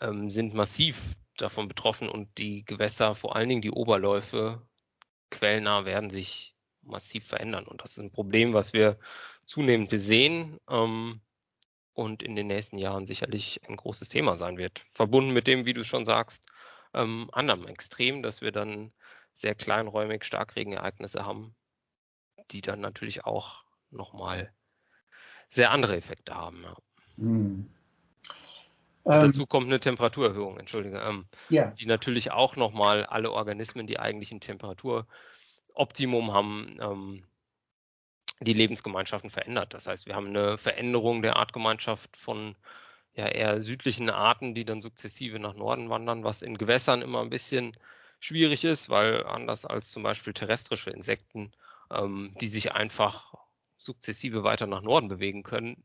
ähm, 0.00 0.30
sind 0.30 0.54
massiv 0.54 1.14
davon 1.36 1.68
betroffen 1.68 2.08
und 2.08 2.38
die 2.38 2.64
Gewässer, 2.64 3.14
vor 3.14 3.36
allen 3.36 3.48
Dingen 3.48 3.62
die 3.62 3.70
Oberläufe, 3.70 4.66
quellnah 5.30 5.84
werden 5.84 6.10
sich 6.10 6.54
massiv 6.82 7.26
verändern. 7.26 7.66
Und 7.66 7.82
das 7.82 7.92
ist 7.92 7.98
ein 7.98 8.12
Problem, 8.12 8.52
was 8.52 8.72
wir 8.72 8.98
zunehmend 9.44 9.92
sehen 9.94 10.58
ähm, 10.68 11.20
und 11.92 12.22
in 12.22 12.36
den 12.36 12.46
nächsten 12.46 12.78
Jahren 12.78 13.06
sicherlich 13.06 13.60
ein 13.68 13.76
großes 13.76 14.08
Thema 14.08 14.36
sein 14.36 14.56
wird. 14.56 14.84
Verbunden 14.92 15.32
mit 15.32 15.46
dem, 15.46 15.66
wie 15.66 15.74
du 15.74 15.84
schon 15.84 16.04
sagst, 16.04 16.44
ähm, 16.94 17.28
anderen 17.32 17.68
Extrem, 17.68 18.22
dass 18.22 18.40
wir 18.40 18.52
dann 18.52 18.92
sehr 19.34 19.54
kleinräumig 19.54 20.24
Starkregenereignisse 20.24 21.24
haben, 21.24 21.54
die 22.50 22.60
dann 22.60 22.80
natürlich 22.80 23.24
auch 23.24 23.64
nochmal 23.90 24.52
sehr 25.48 25.70
andere 25.70 25.96
Effekte 25.96 26.34
haben. 26.34 26.62
Ja. 26.62 26.76
Hm. 27.18 27.70
Ähm, 29.06 29.30
dazu 29.30 29.46
kommt 29.46 29.66
eine 29.66 29.78
Temperaturerhöhung, 29.78 30.58
entschuldige, 30.58 30.98
ähm, 30.98 31.26
ja. 31.48 31.70
die 31.70 31.86
natürlich 31.86 32.32
auch 32.32 32.56
nochmal 32.56 33.06
alle 33.06 33.30
Organismen, 33.30 33.86
die 33.86 34.00
eigentlich 34.00 34.32
ein 34.32 34.40
Temperaturoptimum 34.40 36.32
haben, 36.32 36.76
ähm, 36.80 37.24
die 38.40 38.52
Lebensgemeinschaften 38.52 39.30
verändert. 39.30 39.74
Das 39.74 39.86
heißt, 39.86 40.06
wir 40.06 40.16
haben 40.16 40.26
eine 40.26 40.58
Veränderung 40.58 41.22
der 41.22 41.36
Artgemeinschaft 41.36 42.16
von 42.16 42.56
ja, 43.14 43.26
eher 43.28 43.62
südlichen 43.62 44.10
Arten, 44.10 44.54
die 44.54 44.64
dann 44.64 44.82
sukzessive 44.82 45.38
nach 45.38 45.54
Norden 45.54 45.88
wandern, 45.88 46.24
was 46.24 46.42
in 46.42 46.58
Gewässern 46.58 47.00
immer 47.00 47.22
ein 47.22 47.30
bisschen 47.30 47.76
schwierig 48.18 48.64
ist, 48.64 48.90
weil 48.90 49.24
anders 49.24 49.64
als 49.64 49.90
zum 49.90 50.02
Beispiel 50.02 50.34
terrestrische 50.34 50.90
Insekten, 50.90 51.52
ähm, 51.90 52.34
die 52.40 52.48
sich 52.48 52.72
einfach 52.72 53.34
sukzessive 53.78 54.44
weiter 54.44 54.66
nach 54.66 54.82
Norden 54.82 55.08
bewegen 55.08 55.42
können, 55.42 55.82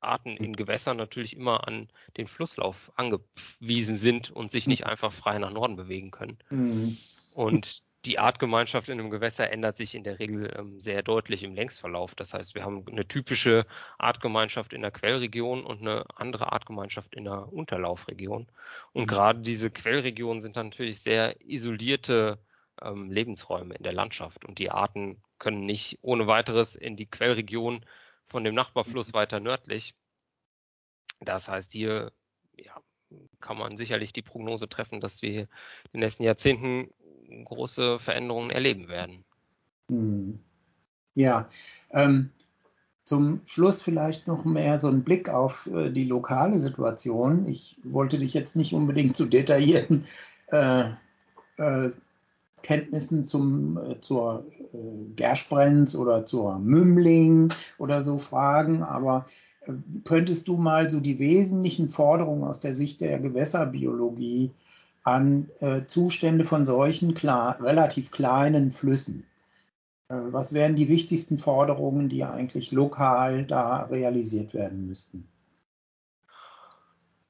Arten 0.00 0.36
in 0.36 0.54
Gewässern 0.54 0.96
natürlich 0.96 1.36
immer 1.36 1.66
an 1.66 1.88
den 2.16 2.26
Flusslauf 2.26 2.92
angewiesen 2.96 3.96
sind 3.96 4.30
und 4.30 4.50
sich 4.50 4.66
nicht 4.66 4.86
einfach 4.86 5.12
frei 5.12 5.38
nach 5.38 5.52
Norden 5.52 5.76
bewegen 5.76 6.10
können. 6.10 6.38
Mhm. 6.50 6.96
Und 7.34 7.82
die 8.04 8.18
Artgemeinschaft 8.18 8.88
in 8.88 9.00
einem 9.00 9.10
Gewässer 9.10 9.50
ändert 9.50 9.76
sich 9.76 9.94
in 9.94 10.04
der 10.04 10.18
Regel 10.20 10.54
ähm, 10.56 10.80
sehr 10.80 11.02
deutlich 11.02 11.42
im 11.42 11.54
Längsverlauf. 11.54 12.14
Das 12.14 12.32
heißt, 12.32 12.54
wir 12.54 12.62
haben 12.62 12.84
eine 12.88 13.06
typische 13.06 13.66
Artgemeinschaft 13.98 14.72
in 14.72 14.82
der 14.82 14.92
Quellregion 14.92 15.64
und 15.64 15.80
eine 15.80 16.04
andere 16.14 16.52
Artgemeinschaft 16.52 17.14
in 17.14 17.24
der 17.24 17.52
Unterlaufregion. 17.52 18.46
Und 18.92 19.02
mhm. 19.02 19.06
gerade 19.08 19.40
diese 19.40 19.70
Quellregionen 19.70 20.40
sind 20.40 20.54
natürlich 20.54 21.00
sehr 21.00 21.36
isolierte 21.44 22.38
ähm, 22.82 23.10
Lebensräume 23.10 23.74
in 23.74 23.82
der 23.82 23.92
Landschaft. 23.92 24.44
Und 24.44 24.58
die 24.58 24.70
Arten 24.70 25.22
können 25.38 25.60
nicht 25.60 25.98
ohne 26.02 26.26
weiteres 26.26 26.74
in 26.74 26.96
die 26.96 27.06
Quellregion 27.06 27.80
von 28.26 28.44
dem 28.44 28.54
Nachbarfluss 28.54 29.12
weiter 29.14 29.40
nördlich. 29.40 29.94
Das 31.20 31.48
heißt, 31.48 31.72
hier 31.72 32.12
ja, 32.56 32.80
kann 33.40 33.58
man 33.58 33.76
sicherlich 33.76 34.12
die 34.12 34.22
Prognose 34.22 34.68
treffen, 34.68 35.00
dass 35.00 35.22
wir 35.22 35.40
in 35.40 35.48
den 35.94 36.00
nächsten 36.00 36.22
Jahrzehnten 36.22 36.90
große 37.44 37.98
Veränderungen 37.98 38.50
erleben 38.50 38.88
werden. 38.88 39.24
Hm. 39.90 40.40
Ja, 41.14 41.48
ähm, 41.90 42.30
zum 43.04 43.40
Schluss 43.44 43.82
vielleicht 43.82 44.28
noch 44.28 44.44
mehr 44.44 44.78
so 44.78 44.88
ein 44.88 45.02
Blick 45.02 45.28
auf 45.28 45.66
äh, 45.66 45.90
die 45.90 46.04
lokale 46.04 46.58
Situation. 46.58 47.48
Ich 47.48 47.78
wollte 47.82 48.18
dich 48.18 48.34
jetzt 48.34 48.54
nicht 48.54 48.74
unbedingt 48.74 49.16
zu 49.16 49.24
detaillierten 49.26 50.04
äh, 50.48 50.90
äh, 51.56 51.90
Kenntnissen 52.62 53.26
zum, 53.26 53.78
äh, 53.78 54.00
zur 54.00 54.46
äh, 54.72 54.76
Gersprenz 55.16 55.94
oder 55.94 56.24
zur 56.24 56.58
Mümling 56.58 57.52
oder 57.78 58.02
so 58.02 58.18
fragen, 58.18 58.82
aber 58.82 59.26
äh, 59.62 59.72
könntest 60.04 60.48
du 60.48 60.56
mal 60.56 60.90
so 60.90 61.00
die 61.00 61.18
wesentlichen 61.18 61.88
Forderungen 61.88 62.44
aus 62.44 62.60
der 62.60 62.74
Sicht 62.74 63.00
der 63.00 63.18
Gewässerbiologie 63.18 64.52
an 65.04 65.48
äh, 65.60 65.82
Zustände 65.86 66.44
von 66.44 66.66
solchen 66.66 67.14
klar, 67.14 67.60
relativ 67.62 68.10
kleinen 68.10 68.70
Flüssen. 68.70 69.24
Äh, 70.08 70.16
was 70.30 70.52
wären 70.52 70.76
die 70.76 70.88
wichtigsten 70.88 71.38
Forderungen, 71.38 72.08
die 72.08 72.24
eigentlich 72.24 72.72
lokal 72.72 73.44
da 73.44 73.82
realisiert 73.82 74.54
werden 74.54 74.86
müssten? 74.86 75.28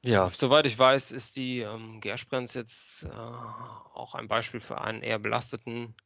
Ja, 0.05 0.31
soweit 0.31 0.67
ich 0.67 0.79
weiß, 0.79 1.13
ist 1.13 1.37
die 1.37 1.61
ähm, 1.61 2.01
Gersprenz 2.01 2.55
jetzt 2.55 3.05
äh, 3.05 3.09
auch 3.09 4.15
ein 4.15 4.29
Beispiel 4.29 4.61
für 4.61 4.81
einen 4.81 5.03
eher 5.03 5.19
belasteten 5.19 5.97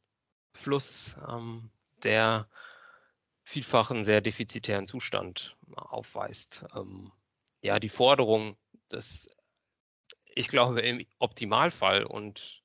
Fluss, 0.53 1.15
ähm, 1.27 1.69
der 2.03 2.47
vielfach 3.43 3.91
einen 3.91 4.03
sehr 4.03 4.21
defizitären 4.21 4.87
Zustand 4.87 5.55
aufweist. 5.75 6.65
Ähm, 6.75 7.11
ja, 7.61 7.79
die 7.79 7.89
Forderung 7.89 8.57
des 8.91 9.29
ich 10.35 10.47
glaube, 10.47 10.81
im 10.81 11.05
Optimalfall 11.19 12.03
und 12.03 12.61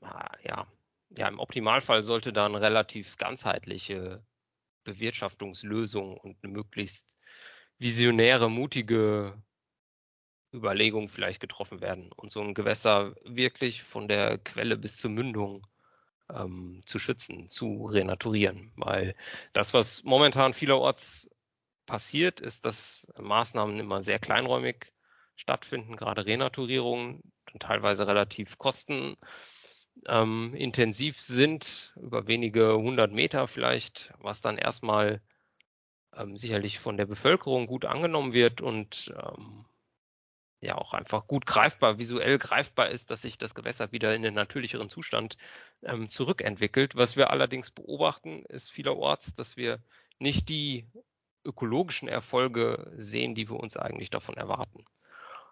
ja, 0.00 0.66
ja, 1.16 1.28
im 1.28 1.38
Optimalfall 1.38 2.02
sollte 2.02 2.32
da 2.32 2.46
eine 2.46 2.60
relativ 2.60 3.16
ganzheitliche 3.16 4.24
Bewirtschaftungslösung 4.84 6.16
und 6.16 6.36
eine 6.42 6.52
möglichst 6.52 7.18
visionäre, 7.78 8.50
mutige 8.50 9.40
Überlegung 10.52 11.08
vielleicht 11.08 11.40
getroffen 11.40 11.80
werden 11.80 12.10
und 12.16 12.30
so 12.30 12.40
ein 12.40 12.54
Gewässer 12.54 13.14
wirklich 13.24 13.82
von 13.82 14.08
der 14.08 14.38
Quelle 14.38 14.76
bis 14.76 14.96
zur 14.96 15.10
Mündung 15.10 15.66
ähm, 16.30 16.80
zu 16.86 16.98
schützen, 16.98 17.48
zu 17.48 17.86
renaturieren. 17.86 18.72
Weil 18.76 19.14
das, 19.52 19.74
was 19.74 20.02
momentan 20.04 20.54
vielerorts 20.54 21.30
passiert, 21.86 22.40
ist, 22.40 22.64
dass 22.66 23.06
Maßnahmen 23.18 23.78
immer 23.78 24.02
sehr 24.02 24.18
kleinräumig 24.18 24.92
stattfinden, 25.36 25.96
gerade 25.96 26.26
Renaturierungen, 26.26 27.22
teilweise 27.58 28.06
relativ 28.06 28.58
kostenintensiv 28.58 31.16
ähm, 31.18 31.22
sind, 31.22 31.92
über 31.96 32.26
wenige 32.26 32.76
hundert 32.76 33.12
Meter 33.12 33.48
vielleicht, 33.48 34.12
was 34.20 34.40
dann 34.40 34.58
erstmal 34.58 35.20
ähm, 36.16 36.36
sicherlich 36.36 36.78
von 36.78 36.96
der 36.96 37.06
Bevölkerung 37.06 37.66
gut 37.66 37.84
angenommen 37.84 38.32
wird 38.32 38.60
und 38.60 39.12
ähm, 39.16 39.64
ja 40.62 40.78
auch 40.78 40.94
einfach 40.94 41.26
gut 41.26 41.44
greifbar, 41.44 41.98
visuell 41.98 42.38
greifbar 42.38 42.88
ist, 42.88 43.10
dass 43.10 43.22
sich 43.22 43.36
das 43.36 43.54
Gewässer 43.54 43.90
wieder 43.92 44.14
in 44.14 44.22
den 44.22 44.34
natürlicheren 44.34 44.88
Zustand 44.88 45.36
ähm, 45.82 46.08
zurückentwickelt. 46.08 46.94
Was 46.94 47.16
wir 47.16 47.30
allerdings 47.30 47.70
beobachten, 47.70 48.44
ist 48.46 48.70
vielerorts, 48.70 49.34
dass 49.34 49.56
wir 49.56 49.82
nicht 50.18 50.48
die 50.48 50.88
ökologischen 51.44 52.08
Erfolge 52.08 52.92
sehen, 52.96 53.34
die 53.34 53.50
wir 53.50 53.58
uns 53.58 53.76
eigentlich 53.76 54.10
davon 54.10 54.36
erwarten. 54.36 54.84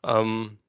Ähm, 0.06 0.60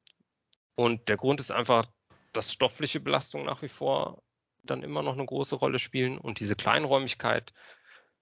und 0.76 1.08
der 1.08 1.18
Grund 1.18 1.40
ist 1.40 1.52
einfach, 1.52 1.86
dass 2.34 2.52
stoffliche 2.52 3.00
Belastungen 3.00 3.46
nach 3.46 3.62
wie 3.62 3.70
vor 3.70 4.24
dann 4.64 4.82
immer 4.82 5.04
noch 5.04 5.14
eine 5.14 5.26
große 5.26 5.56
Rolle 5.56 5.78
spielen 5.78 6.18
und 6.18 6.40
diese 6.40 6.56
Kleinräumigkeit 6.56 7.54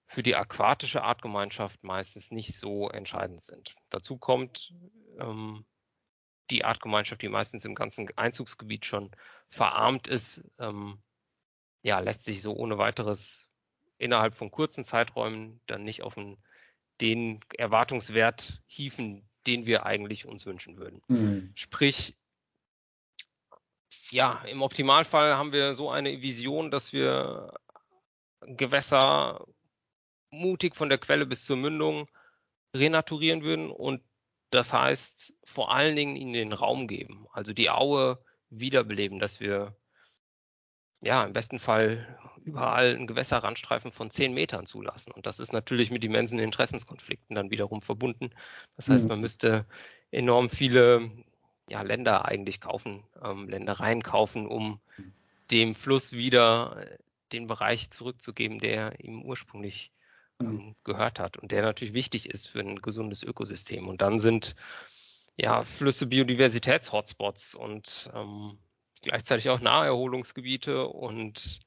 für 0.06 0.22
die 0.22 0.34
aquatische 0.34 1.02
Artgemeinschaft 1.02 1.82
meistens 1.82 2.30
nicht 2.30 2.58
so 2.58 2.90
entscheidend 2.90 3.42
sind. 3.42 3.76
Dazu 3.88 4.18
kommt 4.18 4.74
ähm, 5.20 5.64
die 6.50 6.64
Artgemeinschaft, 6.64 7.22
die 7.22 7.28
meistens 7.28 7.64
im 7.64 7.74
ganzen 7.74 8.08
Einzugsgebiet 8.16 8.86
schon 8.86 9.10
verarmt 9.48 10.08
ist, 10.08 10.44
ähm, 10.58 10.98
ja, 11.82 11.98
lässt 12.00 12.24
sich 12.24 12.42
so 12.42 12.54
ohne 12.54 12.78
weiteres 12.78 13.48
innerhalb 13.98 14.34
von 14.34 14.50
kurzen 14.50 14.84
Zeiträumen 14.84 15.60
dann 15.66 15.84
nicht 15.84 16.02
auf 16.02 16.14
den, 16.14 16.38
den 17.00 17.40
Erwartungswert 17.56 18.62
hieven, 18.66 19.28
den 19.46 19.66
wir 19.66 19.86
eigentlich 19.86 20.26
uns 20.26 20.46
wünschen 20.46 20.76
würden. 20.76 21.02
Mhm. 21.08 21.52
Sprich, 21.54 22.16
ja, 24.10 24.42
im 24.46 24.62
Optimalfall 24.62 25.36
haben 25.36 25.52
wir 25.52 25.74
so 25.74 25.90
eine 25.90 26.20
Vision, 26.20 26.70
dass 26.70 26.92
wir 26.92 27.54
Gewässer 28.40 29.46
mutig 30.30 30.76
von 30.76 30.88
der 30.88 30.98
Quelle 30.98 31.26
bis 31.26 31.44
zur 31.44 31.56
Mündung 31.56 32.08
renaturieren 32.74 33.42
würden 33.42 33.70
und 33.70 34.02
das 34.50 34.72
heißt 34.72 35.34
vor 35.44 35.72
allen 35.72 35.96
Dingen 35.96 36.16
ihnen 36.16 36.32
den 36.32 36.52
Raum 36.52 36.86
geben, 36.86 37.26
also 37.32 37.52
die 37.52 37.70
Aue 37.70 38.22
wiederbeleben, 38.50 39.18
dass 39.18 39.40
wir 39.40 39.76
ja, 41.02 41.24
im 41.24 41.32
besten 41.32 41.58
Fall 41.58 42.18
überall 42.44 42.94
einen 42.94 43.06
Gewässerrandstreifen 43.06 43.92
von 43.92 44.10
zehn 44.10 44.34
Metern 44.34 44.66
zulassen. 44.66 45.12
Und 45.12 45.26
das 45.26 45.38
ist 45.40 45.52
natürlich 45.52 45.90
mit 45.90 46.04
immensen 46.04 46.38
Interessenskonflikten 46.38 47.34
dann 47.36 47.50
wiederum 47.50 47.80
verbunden. 47.82 48.30
Das 48.76 48.88
heißt, 48.88 49.08
man 49.08 49.18
mhm. 49.18 49.22
müsste 49.22 49.66
enorm 50.10 50.50
viele 50.50 51.10
ja, 51.70 51.82
Länder 51.82 52.26
eigentlich 52.26 52.60
kaufen, 52.60 53.04
ähm, 53.22 53.48
Ländereien 53.48 54.02
kaufen, 54.02 54.46
um 54.46 54.80
dem 55.50 55.74
Fluss 55.74 56.12
wieder 56.12 56.76
äh, 56.80 56.98
den 57.32 57.46
Bereich 57.46 57.90
zurückzugeben, 57.90 58.58
der 58.58 59.00
ihm 59.00 59.22
ursprünglich 59.22 59.92
ähm, 60.40 60.46
mhm. 60.46 60.76
gehört 60.84 61.18
hat 61.18 61.36
und 61.36 61.52
der 61.52 61.62
natürlich 61.62 61.94
wichtig 61.94 62.28
ist 62.28 62.48
für 62.48 62.60
ein 62.60 62.76
gesundes 62.82 63.22
Ökosystem. 63.22 63.88
Und 63.88 64.02
dann 64.02 64.18
sind 64.18 64.54
ja 65.36 65.64
Flüsse 65.64 66.06
Biodiversitäts-Hotspots 66.06 67.54
und 67.54 68.10
ähm, 68.14 68.58
gleichzeitig 69.02 69.48
auch 69.50 69.60
Naherholungsgebiete 69.60 70.86
und 70.86 71.60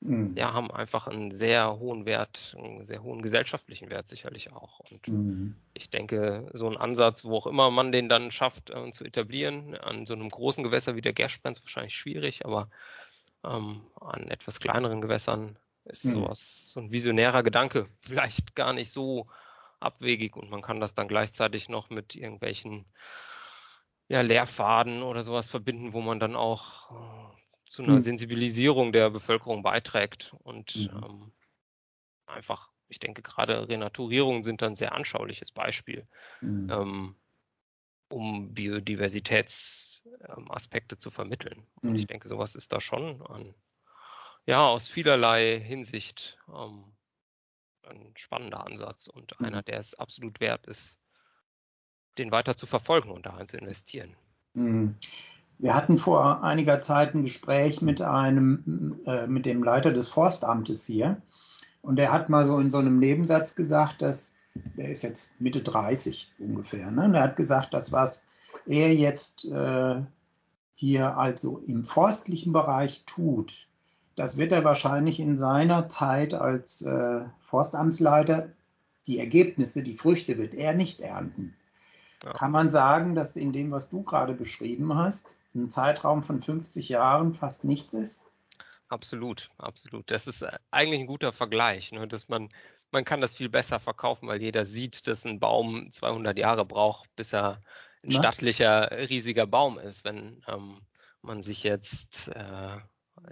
mhm. 0.00 0.34
ja, 0.36 0.52
haben 0.52 0.70
einfach 0.70 1.06
einen 1.06 1.30
sehr 1.30 1.78
hohen 1.78 2.06
Wert, 2.06 2.56
einen 2.58 2.84
sehr 2.84 3.02
hohen 3.02 3.22
gesellschaftlichen 3.22 3.90
Wert 3.90 4.08
sicherlich 4.08 4.52
auch. 4.52 4.80
Und 4.80 5.06
mhm. 5.08 5.56
ich 5.74 5.90
denke, 5.90 6.48
so 6.52 6.68
ein 6.68 6.76
Ansatz, 6.76 7.24
wo 7.24 7.36
auch 7.36 7.46
immer 7.46 7.70
man 7.70 7.92
den 7.92 8.08
dann 8.08 8.32
schafft 8.32 8.70
äh, 8.70 8.90
zu 8.92 9.04
etablieren, 9.04 9.76
an 9.76 10.06
so 10.06 10.14
einem 10.14 10.28
großen 10.28 10.64
Gewässer 10.64 10.96
wie 10.96 11.02
der 11.02 11.12
Gersprenz 11.12 11.62
wahrscheinlich 11.62 11.94
schwierig, 11.94 12.44
aber 12.44 12.68
ähm, 13.44 13.82
an 14.00 14.28
etwas 14.28 14.60
kleineren 14.60 15.00
Gewässern 15.00 15.56
ist 15.84 16.04
mhm. 16.04 16.12
sowas, 16.12 16.70
so 16.72 16.80
ein 16.80 16.90
visionärer 16.90 17.42
Gedanke 17.42 17.88
vielleicht 18.00 18.54
gar 18.54 18.72
nicht 18.72 18.90
so 18.90 19.26
abwegig 19.80 20.36
und 20.36 20.50
man 20.50 20.62
kann 20.62 20.80
das 20.80 20.94
dann 20.94 21.08
gleichzeitig 21.08 21.68
noch 21.68 21.90
mit 21.90 22.14
irgendwelchen 22.14 22.86
ja, 24.08 24.22
Lehrfaden 24.22 25.02
oder 25.02 25.22
sowas 25.22 25.48
verbinden, 25.48 25.92
wo 25.92 26.00
man 26.00 26.20
dann 26.20 26.36
auch 26.36 26.90
äh, 26.90 27.40
zu 27.70 27.82
einer 27.82 27.94
mhm. 27.94 28.00
Sensibilisierung 28.00 28.92
der 28.92 29.08
Bevölkerung 29.10 29.62
beiträgt 29.62 30.34
und 30.42 30.76
mhm. 30.76 31.02
ähm, 31.04 31.32
einfach, 32.26 32.70
ich 32.88 32.98
denke 32.98 33.22
gerade 33.22 33.68
Renaturierungen 33.68 34.42
sind 34.42 34.62
dann 34.62 34.72
ein 34.72 34.76
sehr 34.76 34.94
anschauliches 34.94 35.52
Beispiel, 35.52 36.08
mhm. 36.40 36.68
ähm, 36.70 37.14
um 38.08 38.52
Biodiversitätsaspekte 38.52 40.98
zu 40.98 41.12
vermitteln. 41.12 41.64
Und 41.80 41.94
ich 41.94 42.02
mhm. 42.02 42.08
denke, 42.08 42.26
sowas 42.28 42.56
ist 42.56 42.72
da 42.72 42.80
schon 42.80 43.22
an, 43.22 43.54
ja, 44.50 44.66
aus 44.66 44.88
vielerlei 44.88 45.60
Hinsicht 45.60 46.36
ähm, 46.52 46.82
ein 47.88 48.12
spannender 48.16 48.66
Ansatz 48.66 49.06
und 49.06 49.38
mhm. 49.38 49.46
einer, 49.46 49.62
der 49.62 49.78
es 49.78 49.94
absolut 49.94 50.40
wert 50.40 50.66
ist, 50.66 50.98
den 52.18 52.32
weiter 52.32 52.56
zu 52.56 52.66
verfolgen 52.66 53.10
und 53.10 53.26
daran 53.26 53.46
zu 53.46 53.56
investieren. 53.56 54.16
Mhm. 54.54 54.96
Wir 55.58 55.74
hatten 55.74 55.98
vor 55.98 56.42
einiger 56.42 56.80
Zeit 56.80 57.14
ein 57.14 57.22
Gespräch 57.22 57.80
mit 57.80 58.00
einem, 58.00 59.00
äh, 59.06 59.28
mit 59.28 59.46
dem 59.46 59.62
Leiter 59.62 59.92
des 59.92 60.08
Forstamtes 60.08 60.84
hier. 60.84 61.22
Und 61.80 61.96
der 61.96 62.12
hat 62.12 62.28
mal 62.28 62.44
so 62.44 62.58
in 62.58 62.70
so 62.70 62.78
einem 62.78 62.98
Nebensatz 62.98 63.54
gesagt, 63.54 64.02
dass, 64.02 64.34
der 64.76 64.88
ist 64.88 65.02
jetzt 65.02 65.40
Mitte 65.40 65.62
30 65.62 66.32
ungefähr, 66.38 66.90
ne? 66.90 67.04
Und 67.04 67.14
er 67.14 67.22
hat 67.22 67.36
gesagt, 67.36 67.72
das, 67.72 67.92
was 67.92 68.26
er 68.66 68.92
jetzt 68.94 69.44
äh, 69.44 70.02
hier 70.74 71.16
also 71.16 71.58
im 71.58 71.84
forstlichen 71.84 72.52
Bereich 72.52 73.04
tut, 73.04 73.69
das 74.16 74.36
wird 74.36 74.52
er 74.52 74.64
wahrscheinlich 74.64 75.20
in 75.20 75.36
seiner 75.36 75.88
Zeit 75.88 76.34
als 76.34 76.82
äh, 76.82 77.20
Forstamtsleiter, 77.40 78.50
die 79.06 79.18
Ergebnisse, 79.18 79.82
die 79.82 79.94
Früchte 79.94 80.38
wird 80.38 80.54
er 80.54 80.74
nicht 80.74 81.00
ernten. 81.00 81.56
Ja. 82.22 82.32
Kann 82.32 82.50
man 82.50 82.70
sagen, 82.70 83.14
dass 83.14 83.36
in 83.36 83.52
dem, 83.52 83.70
was 83.70 83.88
du 83.88 84.02
gerade 84.02 84.34
beschrieben 84.34 84.94
hast, 84.94 85.38
ein 85.54 85.70
Zeitraum 85.70 86.22
von 86.22 86.42
50 86.42 86.88
Jahren 86.88 87.34
fast 87.34 87.64
nichts 87.64 87.94
ist? 87.94 88.30
Absolut, 88.88 89.50
absolut. 89.56 90.10
Das 90.10 90.26
ist 90.26 90.42
äh, 90.42 90.50
eigentlich 90.70 91.00
ein 91.00 91.06
guter 91.06 91.32
Vergleich, 91.32 91.92
ne? 91.92 92.06
dass 92.06 92.28
man, 92.28 92.50
man 92.90 93.04
kann 93.04 93.20
das 93.20 93.36
viel 93.36 93.48
besser 93.48 93.80
verkaufen, 93.80 94.28
weil 94.28 94.42
jeder 94.42 94.66
sieht, 94.66 95.06
dass 95.06 95.24
ein 95.24 95.40
Baum 95.40 95.90
200 95.90 96.36
Jahre 96.36 96.64
braucht, 96.64 97.14
bis 97.16 97.32
er 97.32 97.62
ein 98.04 98.12
stattlicher, 98.12 98.90
riesiger 99.08 99.46
Baum 99.46 99.78
ist. 99.78 100.04
Wenn 100.04 100.42
ähm, 100.48 100.80
man 101.22 101.42
sich 101.42 101.62
jetzt 101.62 102.28
äh, 102.28 102.78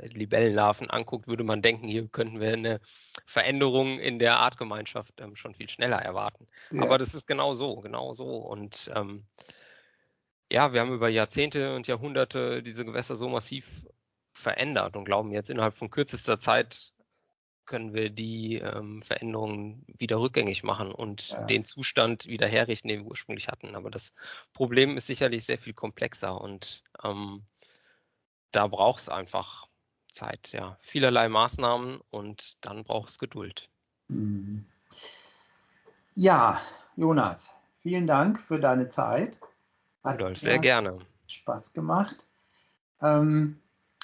Libellenlarven 0.01 0.91
anguckt, 0.91 1.27
würde 1.29 1.45
man 1.45 1.63
denken, 1.63 1.89
hier 1.89 2.09
könnten 2.09 2.41
wir 2.41 2.53
eine 2.53 2.81
Veränderung 3.27 3.99
in 3.99 4.19
der 4.19 4.39
Artgemeinschaft 4.39 5.21
ähm, 5.21 5.37
schon 5.37 5.55
viel 5.55 5.69
schneller 5.69 5.99
erwarten. 5.99 6.47
Ja. 6.71 6.83
Aber 6.83 6.99
das 6.99 7.15
ist 7.15 7.27
genau 7.27 7.55
so, 7.55 7.77
genau 7.77 8.15
so. 8.15 8.37
Und 8.37 8.91
ähm, 8.95 9.25
ja, 10.51 10.73
wir 10.73 10.81
haben 10.81 10.93
über 10.93 11.09
Jahrzehnte 11.09 11.75
und 11.75 11.87
Jahrhunderte 11.87 12.63
diese 12.63 12.85
Gewässer 12.85 13.17
so 13.17 13.29
massiv 13.29 13.67
verändert 14.33 14.97
und 14.97 15.05
glauben 15.05 15.33
jetzt 15.33 15.51
innerhalb 15.51 15.75
von 15.75 15.91
kürzester 15.91 16.39
Zeit 16.39 16.93
können 17.69 17.93
wir 17.93 18.09
die 18.09 18.55
ähm, 18.57 19.03
Veränderungen 19.03 19.85
wieder 19.99 20.19
rückgängig 20.19 20.63
machen 20.65 20.91
und 20.91 21.29
ja. 21.29 21.45
den 21.45 21.67
Zustand 21.67 22.27
wieder 22.27 22.49
herrichten, 22.49 22.89
den 22.89 23.01
wir 23.01 23.11
ursprünglich 23.11 23.49
hatten. 23.49 23.75
Aber 23.75 23.91
das 23.91 24.13
Problem 24.55 24.97
ist 24.97 25.07
sicherlich 25.07 25.45
sehr 25.45 25.59
viel 25.59 25.75
komplexer 25.75 26.41
und 26.41 26.83
ähm, 27.05 27.45
da 28.53 28.67
braucht 28.67 29.03
es 29.03 29.09
einfach 29.11 29.68
Zeit, 30.19 30.51
ja. 30.53 30.77
Vielerlei 30.83 31.29
Maßnahmen 31.29 32.01
und 32.11 32.57
dann 32.61 32.85
braucht 32.85 33.11
es 33.11 33.19
Geduld. 33.19 33.69
Mhm. 34.09 34.65
Ja, 36.15 36.61
Jonas, 36.97 37.57
vielen 37.79 38.07
Dank 38.07 38.41
für 38.41 38.59
deine 38.59 38.89
Zeit. 38.89 39.41
Rudolf, 40.05 40.39
sehr 40.39 40.59
gerne. 40.59 40.99
Spaß 41.29 41.73
gemacht. 41.73 42.27
Ähm, 43.01 43.61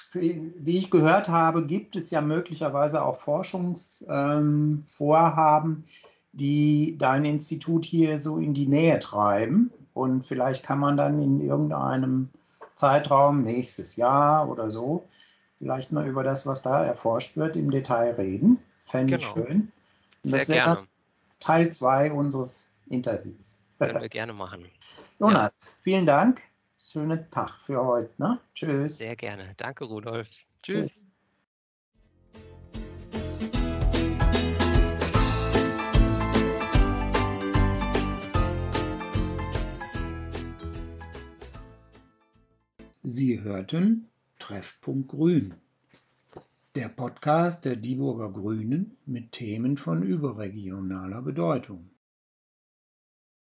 für, 0.09 0.21
wie 0.21 0.77
ich 0.77 0.89
gehört 0.89 1.27
habe, 1.27 1.65
gibt 1.65 1.97
es 1.97 2.11
ja 2.11 2.21
möglicherweise 2.21 3.03
auch 3.03 3.17
Forschungsvorhaben, 3.17 5.73
ähm, 5.73 5.83
die 6.31 6.97
dein 6.97 7.25
Institut 7.25 7.83
hier 7.83 8.19
so 8.19 8.37
in 8.37 8.53
die 8.53 8.67
Nähe 8.67 8.99
treiben. 8.99 9.71
Und 9.93 10.25
vielleicht 10.25 10.65
kann 10.65 10.79
man 10.79 10.95
dann 10.95 11.21
in 11.21 11.41
irgendeinem 11.41 12.29
Zeitraum, 12.73 13.43
nächstes 13.43 13.97
Jahr 13.97 14.49
oder 14.49 14.71
so, 14.71 15.03
vielleicht 15.59 15.91
mal 15.91 16.07
über 16.07 16.23
das, 16.23 16.45
was 16.45 16.61
da 16.61 16.83
erforscht 16.83 17.37
wird, 17.37 17.55
im 17.55 17.71
Detail 17.71 18.15
reden. 18.15 18.59
Fände 18.83 19.17
genau. 19.17 19.27
ich 19.27 19.33
schön. 19.33 19.71
Und 20.23 20.29
Sehr 20.29 20.39
das 20.39 20.47
wäre 20.49 20.87
Teil 21.39 21.71
2 21.71 22.11
unseres 22.11 22.71
Interviews. 22.87 23.63
Können 23.77 24.01
wir 24.01 24.09
gerne 24.09 24.33
machen. 24.33 24.65
Jonas, 25.19 25.61
ja. 25.63 25.71
vielen 25.81 26.05
Dank. 26.05 26.41
Schönen 26.91 27.29
Tag 27.29 27.55
für 27.57 27.85
heute. 27.85 28.11
Ne? 28.17 28.39
Tschüss. 28.53 28.97
Sehr 28.97 29.15
gerne. 29.15 29.53
Danke, 29.57 29.85
Rudolf. 29.85 30.27
Tschüss. 30.63 30.87
Tschüss. 30.87 31.05
Sie 43.03 43.41
hörten 43.41 44.09
Treffpunkt 44.47 45.09
Grün, 45.09 45.55
der 46.75 46.89
Podcast 46.89 47.65
der 47.65 47.77
Dieburger 47.77 48.31
Grünen 48.31 48.95
mit 49.07 49.31
Themen 49.31 49.75
von 49.75 50.03
überregionaler 50.03 51.23
Bedeutung. 51.23 51.89